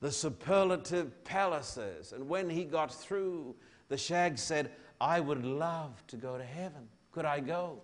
the 0.00 0.10
superlative 0.10 1.22
palaces. 1.24 2.12
And 2.12 2.26
when 2.26 2.48
he 2.48 2.64
got 2.64 2.92
through, 2.92 3.54
the 3.88 3.98
shag 3.98 4.38
said, 4.38 4.70
I 4.98 5.20
would 5.20 5.44
love 5.44 6.02
to 6.06 6.16
go 6.16 6.38
to 6.38 6.44
heaven. 6.44 6.88
Could 7.12 7.26
I 7.26 7.40
go? 7.40 7.82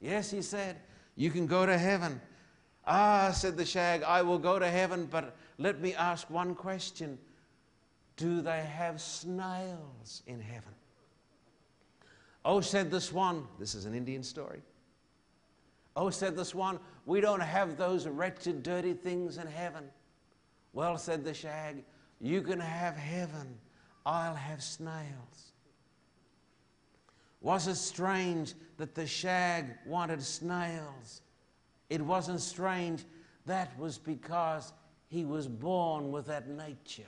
Yes, 0.00 0.30
he 0.30 0.40
said, 0.40 0.76
You 1.16 1.30
can 1.30 1.46
go 1.46 1.66
to 1.66 1.76
heaven. 1.76 2.18
Ah, 2.86 3.30
said 3.32 3.58
the 3.58 3.64
shag, 3.64 4.02
I 4.02 4.22
will 4.22 4.38
go 4.38 4.58
to 4.58 4.68
heaven, 4.68 5.06
but 5.10 5.36
let 5.58 5.80
me 5.80 5.94
ask 5.94 6.28
one 6.30 6.54
question 6.54 7.18
Do 8.16 8.40
they 8.40 8.60
have 8.60 9.00
snails 9.02 10.22
in 10.26 10.40
heaven? 10.40 10.72
Oh, 12.44 12.60
said 12.60 12.90
the 12.90 13.00
swan, 13.00 13.46
this 13.58 13.74
is 13.74 13.86
an 13.86 13.94
Indian 13.94 14.22
story. 14.22 14.60
Oh, 15.96 16.10
said 16.10 16.36
the 16.36 16.44
swan, 16.44 16.78
we 17.06 17.20
don't 17.20 17.40
have 17.40 17.76
those 17.76 18.06
wretched, 18.06 18.62
dirty 18.62 18.92
things 18.92 19.38
in 19.38 19.46
heaven. 19.46 19.84
Well, 20.72 20.98
said 20.98 21.24
the 21.24 21.32
shag, 21.32 21.84
you 22.20 22.42
can 22.42 22.60
have 22.60 22.96
heaven, 22.96 23.58
I'll 24.04 24.34
have 24.34 24.62
snails. 24.62 25.52
Was 27.40 27.68
it 27.68 27.76
strange 27.76 28.54
that 28.78 28.94
the 28.94 29.06
shag 29.06 29.66
wanted 29.86 30.22
snails? 30.22 31.22
It 31.90 32.00
wasn't 32.00 32.40
strange. 32.40 33.04
That 33.46 33.78
was 33.78 33.98
because 33.98 34.72
he 35.08 35.24
was 35.24 35.46
born 35.46 36.10
with 36.10 36.26
that 36.26 36.48
nature. 36.48 37.02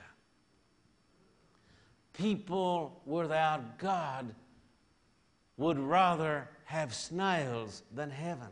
People 2.13 3.01
without 3.05 3.79
God 3.79 4.33
would 5.57 5.79
rather 5.79 6.47
have 6.65 6.93
snails 6.93 7.83
than 7.93 8.09
heaven. 8.09 8.49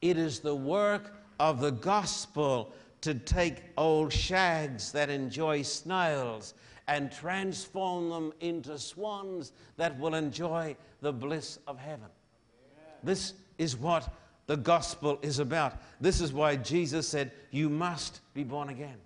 It 0.00 0.16
is 0.16 0.40
the 0.40 0.54
work 0.54 1.12
of 1.38 1.60
the 1.60 1.70
gospel 1.70 2.72
to 3.02 3.14
take 3.14 3.62
old 3.76 4.12
shags 4.12 4.92
that 4.92 5.10
enjoy 5.10 5.62
snails 5.62 6.54
and 6.88 7.12
transform 7.12 8.10
them 8.10 8.32
into 8.40 8.78
swans 8.78 9.52
that 9.76 9.98
will 9.98 10.14
enjoy 10.14 10.76
the 11.00 11.12
bliss 11.12 11.58
of 11.66 11.78
heaven. 11.78 12.08
This 13.02 13.34
is 13.58 13.76
what 13.76 14.12
the 14.46 14.56
gospel 14.56 15.18
is 15.22 15.38
about. 15.38 15.80
This 16.00 16.20
is 16.20 16.32
why 16.32 16.56
Jesus 16.56 17.08
said, 17.08 17.32
You 17.50 17.68
must 17.68 18.20
be 18.34 18.42
born 18.42 18.70
again. 18.70 18.96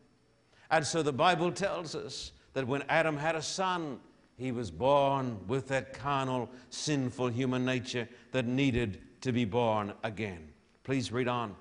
And 0.70 0.86
so 0.86 1.02
the 1.02 1.12
Bible 1.12 1.52
tells 1.52 1.94
us 1.94 2.32
that 2.54 2.66
when 2.66 2.82
Adam 2.88 3.16
had 3.16 3.36
a 3.36 3.42
son, 3.42 4.00
he 4.36 4.52
was 4.52 4.70
born 4.70 5.38
with 5.46 5.68
that 5.68 5.92
carnal, 5.92 6.50
sinful 6.70 7.28
human 7.28 7.64
nature 7.64 8.08
that 8.32 8.46
needed 8.46 9.00
to 9.20 9.32
be 9.32 9.44
born 9.44 9.92
again. 10.02 10.48
Please 10.82 11.12
read 11.12 11.28
on. 11.28 11.54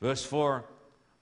Verse 0.00 0.24
4 0.24 0.64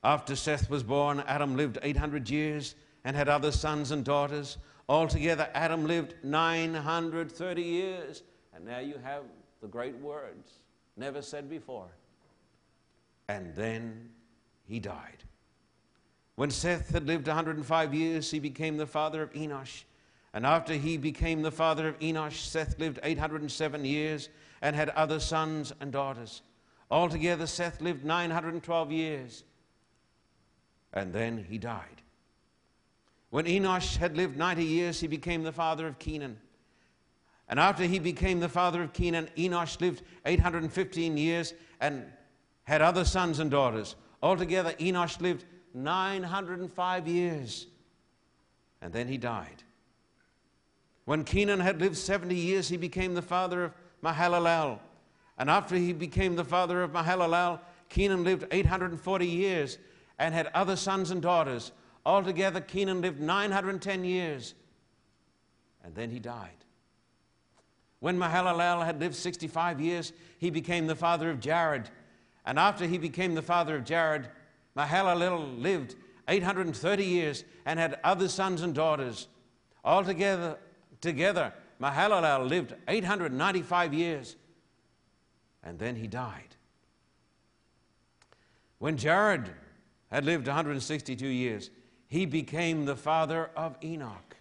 After 0.03 0.37
Seth 0.37 0.71
was 0.71 0.83
born, 0.83 1.23
Adam 1.27 1.57
lived 1.57 1.79
800 1.83 2.31
years 2.31 2.75
and 3.05 3.17
had 3.17 3.29
other 3.29 3.53
sons 3.53 3.91
and 3.91 4.05
daughters. 4.05 4.59
Altogether, 4.89 5.49
Adam 5.55 5.87
lived 5.87 6.15
930 6.23 7.63
years. 7.63 8.23
And 8.55 8.65
now 8.65 8.79
you 8.79 8.95
have 9.03 9.25
the 9.61 9.69
great 9.69 9.97
words 9.97 10.61
never 10.97 11.23
said 11.23 11.51
before. 11.51 11.89
And 13.29 13.55
then 13.55 14.11
he 14.67 14.79
died. 14.79 15.25
When 16.37 16.51
Seth 16.51 16.91
had 16.91 17.07
lived 17.07 17.27
105 17.27 17.95
years, 17.95 18.31
he 18.31 18.39
became 18.39 18.77
the 18.77 18.87
father 18.87 19.23
of 19.23 19.33
Enosh. 19.33 19.85
And 20.35 20.45
after 20.45 20.75
he 20.75 20.97
became 20.97 21.43
the 21.43 21.53
father 21.53 21.87
of 21.87 21.99
Enosh, 22.01 22.39
Seth 22.39 22.81
lived 22.81 22.99
807 23.05 23.85
years 23.85 24.29
and 24.61 24.75
had 24.75 24.91
other 24.91 25.21
sons 25.21 25.73
and 25.81 25.93
daughters. 25.93 26.43
Altogether, 26.91 27.47
Seth 27.47 27.81
lived 27.81 28.05
912 28.05 28.93
years, 28.93 29.45
and 30.93 31.13
then 31.13 31.47
he 31.49 31.57
died. 31.57 32.03
When 33.31 33.47
Enosh 33.47 33.97
had 33.97 34.17
lived 34.17 34.37
90 34.37 34.65
years, 34.65 35.01
he 35.01 35.07
became 35.07 35.45
the 35.45 35.53
father 35.53 35.87
of 35.87 35.99
Kenan. 35.99 36.39
And 37.49 37.61
after 37.61 37.85
he 37.85 37.99
became 37.99 38.41
the 38.41 38.49
father 38.49 38.83
of 38.83 38.93
Kenan, 38.93 39.29
Enosh 39.37 39.81
lived 39.81 40.03
815 40.27 41.17
years 41.17 41.55
and 41.81 42.05
had 42.65 42.83
other 42.83 43.05
sons 43.05 43.39
and 43.39 43.51
daughters. 43.51 43.97
Altogether, 44.23 44.73
Enosh 44.75 45.21
lived 45.21 45.45
905 45.75 47.09
years, 47.09 47.67
and 48.81 48.93
then 48.93 49.07
he 49.09 49.19
died. 49.19 49.64
When 51.05 51.25
Kenan 51.25 51.61
had 51.61 51.81
lived 51.81 51.97
70 51.97 52.35
years, 52.35 52.69
he 52.69 52.77
became 52.77 53.15
the 53.15 53.23
father 53.23 53.65
of 53.65 53.73
Mahalalel. 54.03 54.79
And 55.39 55.51
after 55.51 55.77
he 55.77 55.93
became 55.93 56.37
the 56.37 56.45
father 56.45 56.83
of 56.83 56.93
Mahalalel, 56.93 57.61
Kenan 57.89 58.25
lived 58.25 58.47
840 58.51 59.27
years 59.27 59.79
and 60.19 60.35
had 60.35 60.49
other 60.55 60.77
sons 60.77 61.11
and 61.11 61.21
daughters. 61.21 61.73
Altogether, 62.07 62.61
Kenan 62.61 63.01
lived 63.01 63.21
910 63.21 64.05
years, 64.05 64.55
and 65.83 65.95
then 65.95 66.11
he 66.11 66.19
died. 66.19 66.51
When 68.01 68.19
Mahalalel 68.19 68.85
had 68.85 69.01
lived 69.01 69.15
65 69.15 69.81
years, 69.81 70.13
he 70.39 70.51
became 70.51 70.87
the 70.87 70.95
father 70.95 71.31
of 71.31 71.41
Jared. 71.41 71.89
And 72.45 72.59
after 72.59 72.87
he 72.87 72.99
became 72.99 73.35
the 73.35 73.43
father 73.43 73.77
of 73.77 73.85
Jared, 73.85 74.29
Mahalalel 74.77 75.61
lived 75.61 75.95
830 76.29 77.05
years 77.05 77.45
and 77.65 77.79
had 77.79 77.99
other 78.05 78.29
sons 78.29 78.61
and 78.61 78.75
daughters. 78.75 79.29
Altogether, 79.83 80.59
together, 81.05 81.53
Mahalalel 81.81 82.49
lived 82.49 82.75
895 82.89 83.95
years, 83.95 84.37
and 85.63 85.79
then 85.79 85.95
he 85.95 86.09
died. 86.09 86.57
When 88.79 88.97
Jared 88.97 89.51
had 90.11 90.25
lived 90.25 90.47
162 90.47 91.27
years, 91.27 91.71
he 92.09 92.27
became 92.27 92.85
the 92.85 92.97
father 92.97 93.51
of 93.57 93.77
Enoch. 93.83 94.37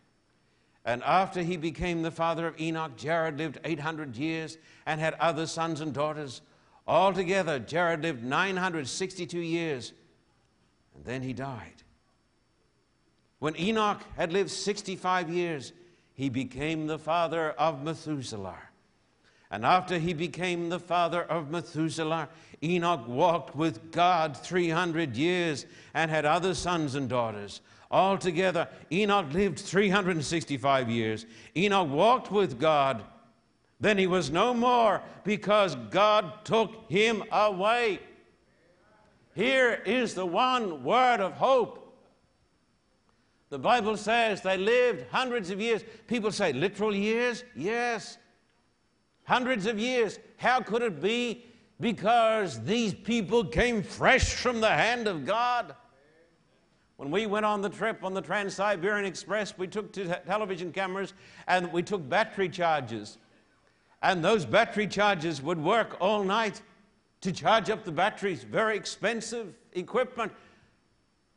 And 0.86 1.04
after 1.04 1.42
he 1.42 1.58
became 1.58 2.02
the 2.02 2.12
father 2.12 2.48
of 2.48 2.60
Enoch, 2.60 2.98
Jared 2.98 3.38
lived 3.38 3.60
800 3.64 4.16
years 4.16 4.58
and 4.86 5.00
had 5.00 5.14
other 5.16 5.46
sons 5.46 5.82
and 5.82 5.94
daughters. 5.94 6.42
Altogether, 6.88 7.60
Jared 7.60 8.02
lived 8.02 8.24
962 8.24 9.40
years, 9.40 9.94
and 10.96 11.06
then 11.06 11.22
he 11.22 11.34
died. 11.34 11.84
When 13.40 13.58
Enoch 13.60 14.02
had 14.16 14.32
lived 14.32 14.50
65 14.50 15.30
years, 15.30 15.74
he 16.14 16.30
became 16.30 16.88
the 16.88 17.00
father 17.00 17.52
of 17.52 17.84
Methuselah. 17.84 18.60
And 19.50 19.66
after 19.66 20.00
he 20.00 20.14
became 20.14 20.70
the 20.70 20.80
father 20.80 21.22
of 21.22 21.52
Methuselah, 21.52 22.30
Enoch 22.64 23.08
walked 23.08 23.56
with 23.56 23.92
God 23.92 24.36
300 24.36 25.16
years 25.16 25.66
and 25.94 26.10
had 26.10 26.26
other 26.26 26.56
sons 26.56 26.96
and 26.96 27.08
daughters. 27.08 27.62
Altogether, 27.92 28.68
Enoch 28.92 29.32
lived 29.32 29.60
365 29.60 30.90
years. 30.90 31.28
Enoch 31.56 31.90
walked 31.90 32.32
with 32.32 32.60
God. 32.60 33.04
Then 33.80 34.00
he 34.00 34.08
was 34.08 34.32
no 34.32 34.54
more 34.54 35.04
because 35.24 35.76
God 35.92 36.46
took 36.46 36.90
him 36.90 37.24
away. 37.32 38.00
Here 39.36 39.82
is 39.86 40.16
the 40.16 40.26
one 40.26 40.84
word 40.84 41.20
of 41.20 41.34
hope. 41.34 41.83
The 43.54 43.60
Bible 43.60 43.98
says 43.98 44.42
they 44.42 44.58
lived 44.58 45.06
hundreds 45.12 45.52
of 45.52 45.62
years. 45.62 45.84
People 46.08 46.32
say 46.32 46.54
literal 46.54 46.96
years? 46.96 47.44
Yes. 47.56 48.18
Hundreds 49.26 49.68
of 49.68 49.78
years. 49.78 50.18
How 50.38 50.60
could 50.60 50.82
it 50.82 51.00
be? 51.00 51.46
Because 51.80 52.64
these 52.64 52.96
people 52.96 53.46
came 53.46 53.84
fresh 53.84 54.34
from 54.34 54.60
the 54.60 54.72
hand 54.72 55.08
of 55.08 55.24
God. 55.24 55.76
When 56.96 57.12
we 57.12 57.28
went 57.28 57.46
on 57.46 57.62
the 57.62 57.70
trip 57.70 58.04
on 58.04 58.16
the 58.16 58.24
Trans 58.24 58.56
Siberian 58.56 59.06
Express, 59.06 59.56
we 59.56 59.68
took 59.68 59.94
t- 59.94 60.12
television 60.26 60.72
cameras 60.72 61.14
and 61.46 61.72
we 61.72 61.84
took 61.84 62.10
battery 62.10 62.50
charges. 62.50 63.20
And 64.02 64.26
those 64.26 64.48
battery 64.48 64.88
charges 64.88 65.44
would 65.44 65.64
work 65.64 65.96
all 66.02 66.24
night 66.24 66.64
to 67.22 67.32
charge 67.32 67.70
up 67.70 67.84
the 67.84 67.92
batteries. 67.92 68.44
Very 68.44 68.76
expensive 68.76 69.54
equipment. 69.74 70.32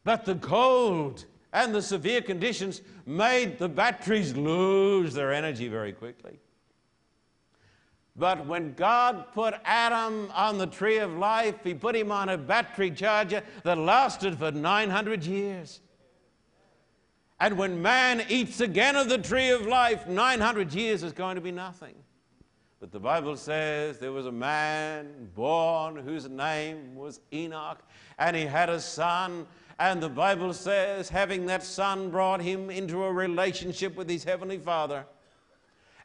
But 0.03 0.25
the 0.25 0.37
cold 0.37 1.27
and 1.57 1.75
the 1.75 1.81
severe 1.81 2.21
conditions 2.21 2.83
made 3.07 3.59
the 3.59 3.69
batteries 3.69 4.37
lose 4.37 5.15
their 5.15 5.33
energy 5.33 5.69
very 5.69 5.91
quickly. 5.91 6.39
But 8.15 8.45
when 8.47 8.75
God 8.75 9.33
put 9.33 9.55
Adam 9.65 10.31
on 10.35 10.59
the 10.59 10.67
tree 10.67 10.99
of 10.99 11.17
life, 11.17 11.55
He 11.65 11.73
put 11.73 11.97
him 11.97 12.13
on 12.13 12.29
a 12.29 12.37
battery 12.37 12.91
charger 12.91 13.43
that 13.63 13.79
lasted 13.79 14.39
for 14.39 14.51
900 14.51 15.25
years. 15.25 15.81
And 17.41 17.57
when 17.57 17.81
man 17.81 18.27
eats 18.29 18.61
again 18.61 18.95
of 18.95 19.09
the 19.09 19.19
tree 19.19 19.49
of 19.49 19.67
life, 19.67 20.07
900 20.07 20.75
years 20.75 21.03
is 21.03 21.13
going 21.13 21.37
to 21.37 21.41
be 21.41 21.53
nothing. 21.53 21.95
But 22.81 22.93
the 22.93 23.01
Bible 23.01 23.37
says 23.37 23.99
there 23.99 24.13
was 24.13 24.27
a 24.27 24.33
man 24.33 25.31
born 25.35 25.97
whose 25.97 26.29
name 26.29 26.95
was 26.95 27.21
Enoch, 27.33 27.83
and 28.19 28.37
he 28.37 28.45
had 28.45 28.69
a 28.69 28.79
son. 28.79 29.47
And 29.79 30.03
the 30.03 30.09
Bible 30.09 30.55
says, 30.55 31.09
having 31.09 31.47
that 31.47 31.63
son 31.63 32.11
brought 32.11 32.41
him 32.41 32.71
into 32.71 33.05
a 33.05 33.13
relationship 33.13 33.95
with 33.97 34.09
his 34.09 34.25
heavenly 34.25 34.59
father. 34.59 35.05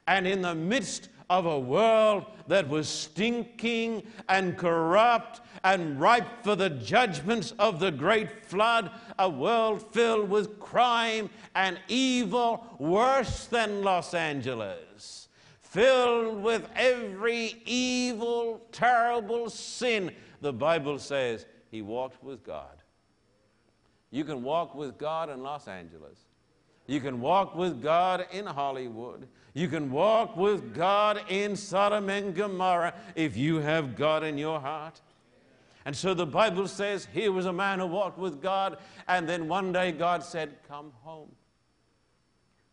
And 0.07 0.27
in 0.27 0.41
the 0.41 0.55
midst 0.55 1.09
of 1.29 1.45
a 1.45 1.59
world 1.59 2.25
that 2.47 2.67
was 2.67 2.89
stinking 2.89 4.03
and 4.27 4.57
corrupt 4.57 5.39
and 5.63 6.01
ripe 6.01 6.43
for 6.43 6.57
the 6.57 6.69
judgments 6.69 7.53
of 7.57 7.79
the 7.79 7.91
great 7.91 8.45
flood, 8.45 8.91
a 9.17 9.29
world 9.29 9.93
filled 9.93 10.29
with 10.29 10.59
crime 10.59 11.29
and 11.55 11.79
evil 11.87 12.65
worse 12.79 13.45
than 13.45 13.83
Los 13.83 14.13
Angeles, 14.13 15.29
filled 15.61 16.43
with 16.43 16.67
every 16.75 17.61
evil, 17.65 18.61
terrible 18.73 19.49
sin. 19.49 20.11
The 20.41 20.51
Bible 20.51 20.99
says 20.99 21.45
he 21.69 21.81
walked 21.81 22.21
with 22.21 22.43
God. 22.43 22.80
You 24.11 24.25
can 24.25 24.43
walk 24.43 24.75
with 24.75 24.97
God 24.97 25.29
in 25.29 25.41
Los 25.41 25.67
Angeles. 25.67 26.19
You 26.85 26.99
can 26.99 27.21
walk 27.21 27.55
with 27.55 27.81
God 27.81 28.25
in 28.31 28.45
Hollywood. 28.45 29.27
You 29.53 29.67
can 29.67 29.91
walk 29.91 30.35
with 30.35 30.75
God 30.75 31.21
in 31.29 31.55
Sodom 31.55 32.09
and 32.09 32.35
Gomorrah 32.35 32.93
if 33.15 33.37
you 33.37 33.57
have 33.57 33.95
God 33.95 34.23
in 34.23 34.37
your 34.37 34.59
heart. 34.59 34.99
And 35.85 35.95
so 35.95 36.13
the 36.13 36.25
Bible 36.25 36.67
says 36.67 37.07
here 37.11 37.31
was 37.31 37.45
a 37.45 37.53
man 37.53 37.79
who 37.79 37.87
walked 37.87 38.19
with 38.19 38.41
God, 38.41 38.77
and 39.07 39.27
then 39.27 39.47
one 39.47 39.71
day 39.71 39.91
God 39.91 40.23
said, 40.23 40.57
Come 40.67 40.91
home. 41.01 41.31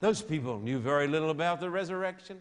Those 0.01 0.23
people 0.23 0.59
knew 0.61 0.79
very 0.79 1.09
little 1.09 1.31
about 1.31 1.61
the 1.61 1.71
resurrection. 1.71 2.41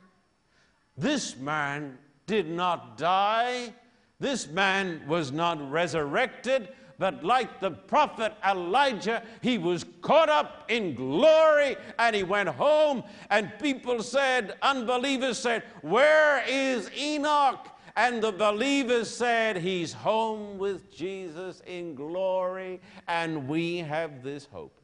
This 0.98 1.38
man 1.38 1.98
did 2.26 2.50
not 2.50 2.98
die, 2.98 3.74
this 4.20 4.48
man 4.48 5.04
was 5.08 5.32
not 5.32 5.72
resurrected, 5.72 6.70
but 7.00 7.24
like 7.24 7.60
the 7.60 7.72
prophet 7.72 8.34
Elijah, 8.46 9.22
he 9.42 9.58
was 9.58 9.86
caught 10.02 10.30
up 10.30 10.66
in 10.68 10.96
glory 10.96 11.76
and 12.00 12.16
he 12.16 12.24
went 12.24 12.50
home. 12.50 13.04
And 13.30 13.52
people 13.62 14.02
said, 14.02 14.56
unbelievers 14.62 15.38
said, 15.38 15.64
Where 15.82 16.44
is 16.48 16.90
Enoch? 16.98 17.68
And 17.96 18.22
the 18.22 18.32
believers 18.32 19.10
said, 19.10 19.58
He's 19.58 19.92
home 19.92 20.60
with 20.60 20.96
Jesus 20.96 21.64
in 21.66 21.96
glory, 21.96 22.80
and 23.08 23.48
we 23.48 23.78
have 23.78 24.22
this 24.22 24.46
hope. 24.46 24.80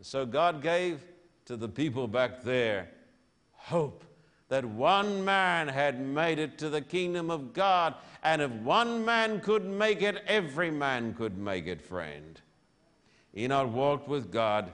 So 0.00 0.26
God 0.26 0.60
gave 0.60 1.04
to 1.44 1.56
the 1.56 1.68
people 1.68 2.08
back 2.08 2.42
there 2.42 2.90
hope 3.52 4.04
that 4.48 4.64
one 4.64 5.24
man 5.24 5.68
had 5.68 6.00
made 6.00 6.38
it 6.38 6.58
to 6.58 6.68
the 6.68 6.80
kingdom 6.80 7.30
of 7.30 7.52
God. 7.52 7.94
And 8.22 8.42
if 8.42 8.50
one 8.50 9.04
man 9.04 9.40
could 9.40 9.64
make 9.64 10.02
it, 10.02 10.22
every 10.26 10.70
man 10.70 11.14
could 11.14 11.38
make 11.38 11.66
it, 11.66 11.80
friend. 11.80 12.40
Enoch 13.36 13.72
walked 13.72 14.08
with 14.08 14.30
God. 14.30 14.72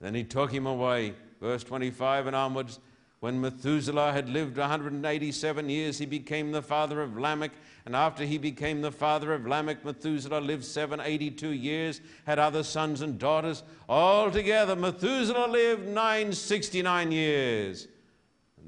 Then 0.00 0.14
he 0.14 0.24
took 0.24 0.50
him 0.50 0.66
away. 0.66 1.14
Verse 1.40 1.62
25 1.64 2.26
and 2.26 2.36
onwards. 2.36 2.80
When 3.20 3.40
Methuselah 3.40 4.12
had 4.12 4.30
lived 4.30 4.56
187 4.56 5.68
years, 5.68 5.98
he 5.98 6.06
became 6.06 6.52
the 6.52 6.62
father 6.62 7.02
of 7.02 7.18
Lamech. 7.18 7.52
And 7.84 7.94
after 7.94 8.24
he 8.24 8.38
became 8.38 8.80
the 8.80 8.90
father 8.90 9.34
of 9.34 9.46
Lamech, 9.46 9.84
Methuselah 9.84 10.40
lived 10.40 10.64
782 10.64 11.50
years, 11.50 12.00
had 12.26 12.38
other 12.38 12.62
sons 12.62 13.02
and 13.02 13.18
daughters. 13.18 13.62
Altogether, 13.88 14.74
Methuselah 14.74 15.48
lived 15.48 15.86
969 15.86 17.12
years 17.12 17.88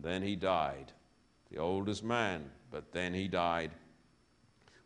then 0.00 0.22
he 0.22 0.36
died, 0.36 0.92
the 1.50 1.58
oldest 1.58 2.04
man, 2.04 2.50
but 2.70 2.92
then 2.92 3.12
he 3.12 3.28
died. 3.28 3.72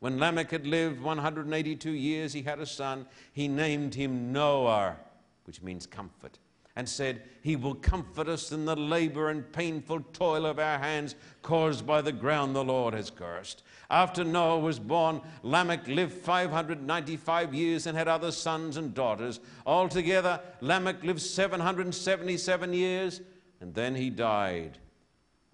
When 0.01 0.19
Lamech 0.19 0.51
had 0.51 0.67
lived 0.67 1.01
182 1.01 1.91
years, 1.91 2.33
he 2.33 2.43
had 2.43 2.61
a 2.61 2.67
son. 2.67 3.07
He 3.33 3.49
named 3.49 3.95
him 3.95 4.33
Noah, 4.33 4.97
which 5.45 5.63
means 5.63 5.87
comfort. 5.87 6.39
and 6.79 6.87
said, 6.87 7.23
He 7.41 7.57
will 7.57 7.75
comfort 7.75 8.29
us 8.29 8.53
in 8.53 8.67
the 8.67 8.77
labor 8.77 9.31
and 9.31 9.51
painful 9.51 10.01
toil 10.13 10.45
of 10.45 10.59
our 10.59 10.79
hands 10.79 11.15
caused 11.41 11.87
by 11.87 12.03
the 12.03 12.13
ground 12.13 12.55
the 12.55 12.63
Lord 12.63 12.93
has 12.93 13.09
cursed. 13.09 13.63
After 13.91 14.23
Noah 14.23 14.59
was 14.59 14.79
born, 14.79 15.23
Lamech 15.43 15.89
lived 15.89 16.13
595 16.13 17.55
years 17.55 17.87
and 17.87 17.97
had 17.97 18.09
other 18.09 18.31
sons 18.31 18.77
and 18.77 18.93
daughters. 18.93 19.41
Altogether, 19.65 20.39
Lamech 20.61 21.03
lived 21.03 21.23
777 21.23 22.75
years, 22.75 23.23
and 23.63 23.75
then 23.75 23.95
he 23.95 24.11
died. 24.11 24.79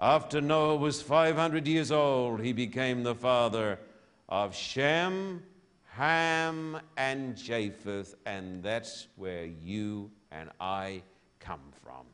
After 0.03 0.41
Noah 0.41 0.79
was 0.79 1.01
500 1.01 1.65
years 1.69 1.93
old, 1.93 2.41
he 2.41 2.53
became 2.53 3.05
the 3.05 3.15
father 3.15 3.79
of 4.29 4.53
Shem, 4.53 5.45
Ham, 5.91 6.81
and 6.97 7.37
Japheth, 7.37 8.17
and 8.27 8.65
that's 8.65 9.07
where 9.15 9.45
you 9.45 10.11
and 10.33 10.51
I 10.61 11.05
come 11.39 11.61
from. 11.85 12.05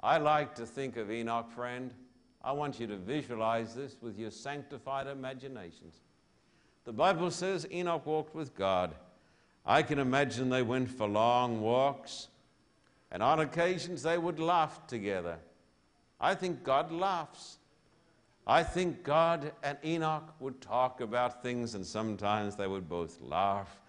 I 0.00 0.16
like 0.16 0.54
to 0.54 0.64
think 0.64 0.96
of 0.96 1.10
Enoch, 1.10 1.52
friend. 1.52 1.92
I 2.42 2.52
want 2.52 2.80
you 2.80 2.86
to 2.86 2.96
visualize 2.96 3.74
this 3.74 3.96
with 4.00 4.18
your 4.18 4.30
sanctified 4.30 5.06
imaginations. 5.06 5.96
The 6.84 6.94
Bible 6.94 7.30
says 7.30 7.66
Enoch 7.70 8.06
walked 8.06 8.34
with 8.34 8.56
God. 8.56 8.94
I 9.66 9.82
can 9.82 9.98
imagine 9.98 10.48
they 10.48 10.62
went 10.62 10.88
for 10.88 11.06
long 11.06 11.60
walks, 11.60 12.28
and 13.12 13.22
on 13.22 13.40
occasions 13.40 14.02
they 14.02 14.16
would 14.16 14.40
laugh 14.40 14.86
together. 14.86 15.36
I 16.20 16.34
think 16.34 16.62
God 16.62 16.92
laughs. 16.92 17.58
I 18.46 18.62
think 18.62 19.02
God 19.02 19.52
and 19.62 19.78
Enoch 19.84 20.34
would 20.40 20.60
talk 20.60 21.00
about 21.00 21.42
things, 21.42 21.74
and 21.74 21.86
sometimes 21.86 22.56
they 22.56 22.66
would 22.66 22.88
both 22.88 23.20
laugh 23.20 23.80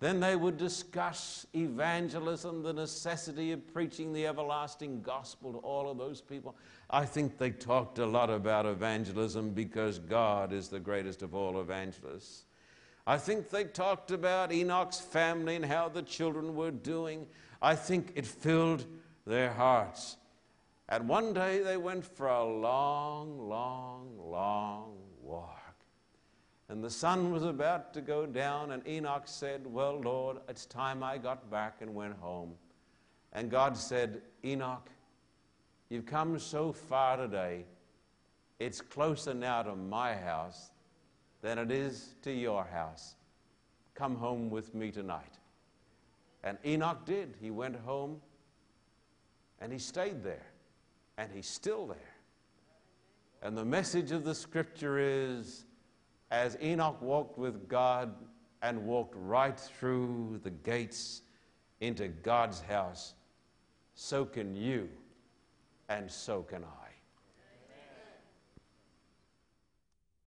then 0.00 0.18
they 0.18 0.34
would 0.34 0.56
discuss 0.56 1.46
evangelism, 1.54 2.62
the 2.62 2.72
necessity 2.72 3.52
of 3.52 3.72
preaching 3.72 4.14
the 4.14 4.26
everlasting 4.26 5.02
gospel 5.02 5.52
to 5.52 5.58
all 5.58 5.90
of 5.90 5.98
those 5.98 6.22
people. 6.22 6.56
I 6.88 7.04
think 7.04 7.36
they 7.36 7.50
talked 7.50 7.98
a 7.98 8.06
lot 8.06 8.30
about 8.30 8.64
evangelism 8.64 9.50
because 9.50 9.98
God 9.98 10.54
is 10.54 10.68
the 10.68 10.80
greatest 10.80 11.20
of 11.20 11.34
all 11.34 11.60
evangelists. 11.60 12.44
I 13.06 13.18
think 13.18 13.50
they 13.50 13.64
talked 13.64 14.10
about 14.10 14.52
Enoch's 14.52 15.00
family 15.00 15.54
and 15.56 15.64
how 15.66 15.90
the 15.90 16.02
children 16.02 16.56
were 16.56 16.70
doing. 16.70 17.26
I 17.60 17.74
think 17.74 18.12
it 18.14 18.26
filled 18.26 18.86
their 19.26 19.52
hearts. 19.52 20.16
And 20.90 21.08
one 21.08 21.32
day 21.32 21.62
they 21.62 21.76
went 21.76 22.04
for 22.04 22.26
a 22.26 22.44
long, 22.44 23.48
long, 23.48 24.18
long 24.18 24.96
walk. 25.22 25.74
And 26.68 26.82
the 26.82 26.90
sun 26.90 27.32
was 27.32 27.44
about 27.44 27.94
to 27.94 28.00
go 28.00 28.26
down, 28.26 28.72
and 28.72 28.86
Enoch 28.86 29.22
said, 29.24 29.66
Well, 29.66 30.00
Lord, 30.00 30.38
it's 30.48 30.66
time 30.66 31.02
I 31.02 31.18
got 31.18 31.50
back 31.50 31.76
and 31.80 31.94
went 31.94 32.16
home. 32.16 32.54
And 33.32 33.50
God 33.50 33.76
said, 33.76 34.22
Enoch, 34.44 34.88
you've 35.88 36.06
come 36.06 36.38
so 36.38 36.72
far 36.72 37.16
today, 37.16 37.64
it's 38.58 38.80
closer 38.80 39.32
now 39.32 39.62
to 39.62 39.74
my 39.74 40.14
house 40.14 40.70
than 41.40 41.58
it 41.58 41.70
is 41.70 42.14
to 42.22 42.32
your 42.32 42.64
house. 42.64 43.14
Come 43.94 44.16
home 44.16 44.50
with 44.50 44.74
me 44.74 44.90
tonight. 44.90 45.38
And 46.42 46.58
Enoch 46.64 47.04
did. 47.04 47.36
He 47.40 47.50
went 47.50 47.76
home 47.76 48.20
and 49.60 49.72
he 49.72 49.78
stayed 49.78 50.22
there, 50.22 50.46
and 51.20 51.30
he's 51.30 51.46
still 51.46 51.86
there. 51.86 52.14
And 53.42 53.56
the 53.56 53.64
message 53.64 54.10
of 54.10 54.24
the 54.24 54.34
scripture 54.34 54.98
is 54.98 55.66
as 56.30 56.56
Enoch 56.62 57.00
walked 57.02 57.36
with 57.36 57.68
God 57.68 58.14
and 58.62 58.86
walked 58.86 59.14
right 59.18 59.58
through 59.58 60.40
the 60.42 60.50
gates 60.50 61.20
into 61.80 62.08
God's 62.08 62.60
house, 62.62 63.14
so 63.94 64.24
can 64.24 64.56
you 64.56 64.88
and 65.90 66.10
so 66.10 66.42
can 66.42 66.64
I. 66.64 66.79